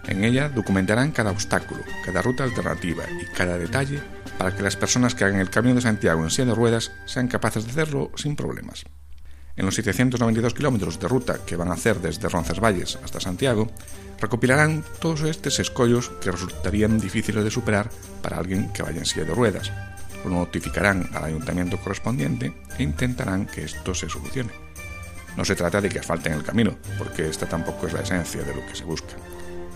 [0.07, 4.03] En ella documentarán cada obstáculo, cada ruta alternativa y cada detalle
[4.37, 7.27] para que las personas que hagan el Camino de Santiago en silla de ruedas sean
[7.27, 8.85] capaces de hacerlo sin problemas.
[9.57, 13.71] En los 792 kilómetros de ruta que van a hacer desde Roncesvalles hasta Santiago,
[14.21, 17.89] recopilarán todos estos escollos que resultarían difíciles de superar
[18.21, 19.73] para alguien que vaya en silla de ruedas.
[20.23, 24.68] Lo notificarán al ayuntamiento correspondiente e intentarán que esto se solucione.
[25.37, 28.55] No se trata de que asfalten el camino, porque esta tampoco es la esencia de
[28.55, 29.15] lo que se busca.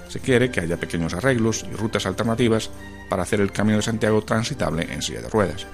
[0.09, 2.71] Se quiere que haya pequeños arreglos y rutas alternativas
[3.09, 5.67] para hacer el Camino de Santiago transitable en silla de ruedas.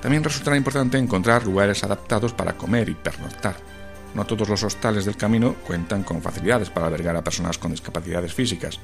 [0.00, 3.56] También resultará importante encontrar lugares adaptados para comer y pernoctar.
[4.14, 8.32] No todos los hostales del camino cuentan con facilidades para albergar a personas con discapacidades
[8.32, 8.80] físicas,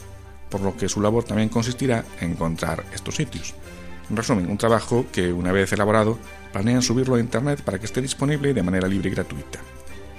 [0.51, 3.55] por lo que su labor también consistirá en encontrar estos sitios.
[4.11, 6.19] En resumen, un trabajo que, una vez elaborado,
[6.53, 9.61] planean subirlo a Internet para que esté disponible de manera libre y gratuita.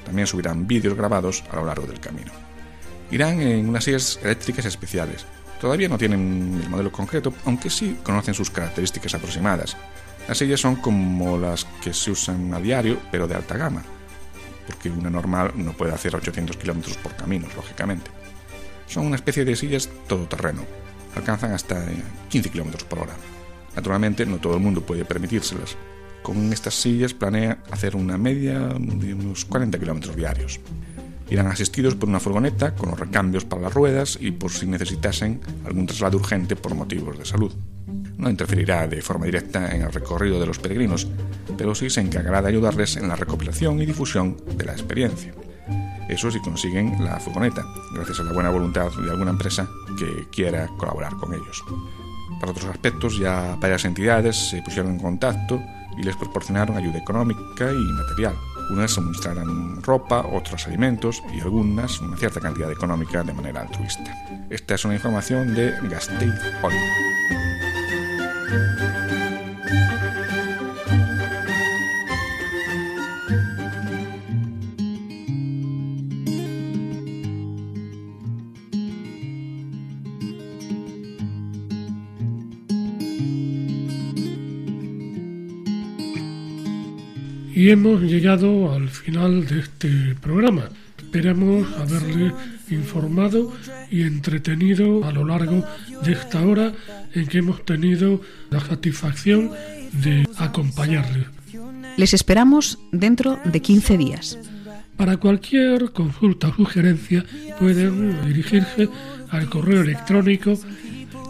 [0.05, 2.31] También subirán vídeos grabados a lo largo del camino
[3.13, 5.25] irán en unas sillas eléctricas especiales.
[5.61, 9.77] Todavía no tienen el modelo concreto, aunque sí conocen sus características aproximadas.
[10.27, 13.83] Las sillas son como las que se usan a diario, pero de alta gama,
[14.65, 18.09] porque una normal no puede hacer 800 km por caminos, lógicamente.
[18.87, 20.65] Son una especie de sillas todoterreno,
[21.15, 21.85] alcanzan hasta
[22.29, 23.13] 15 km por hora.
[23.75, 25.77] Naturalmente, no todo el mundo puede permitírselas.
[26.23, 30.59] Con estas sillas planea hacer una media de unos 40 km diarios.
[31.29, 35.41] Irán asistidos por una furgoneta con los recambios para las ruedas y por si necesitasen
[35.65, 37.51] algún traslado urgente por motivos de salud.
[38.17, 41.07] No interferirá de forma directa en el recorrido de los peregrinos,
[41.57, 45.33] pero sí se encargará de ayudarles en la recopilación y difusión de la experiencia.
[46.07, 49.67] Eso si consiguen la furgoneta, gracias a la buena voluntad de alguna empresa
[49.97, 51.63] que quiera colaborar con ellos.
[52.39, 55.61] Para otros aspectos, ya varias entidades se pusieron en contacto
[55.97, 58.35] y les proporcionaron ayuda económica y material.
[58.69, 64.13] Unas suministrarán ropa, otros alimentos y algunas una cierta cantidad económica de manera altruista.
[64.49, 66.73] Esta es una información de Gasteiz Hoy.
[87.55, 90.69] Y hemos llegado al final de este programa.
[90.97, 92.33] Esperamos haberle
[92.71, 93.53] informado
[93.91, 95.63] y entretenido a lo largo
[96.03, 96.73] de esta hora
[97.13, 99.51] en que hemos tenido la satisfacción
[100.03, 101.27] de acompañarles.
[101.97, 104.39] Les esperamos dentro de 15 días.
[104.97, 107.23] Para cualquier consulta o sugerencia
[107.59, 108.89] pueden dirigirse
[109.29, 110.57] al correo electrónico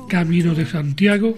[0.08, 1.38] camino de Santiago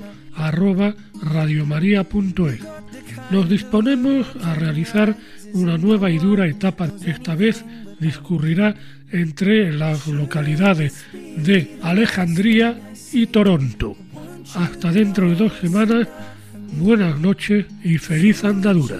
[3.32, 5.15] nos disponemos a realizar
[5.53, 6.89] una nueva y dura etapa.
[7.05, 7.63] Esta vez
[7.99, 8.76] discurrirá
[9.11, 12.80] entre las localidades de Alejandría
[13.11, 13.95] y Toronto.
[14.55, 16.07] Hasta dentro de dos semanas,
[16.73, 18.99] buenas noches y feliz andadura.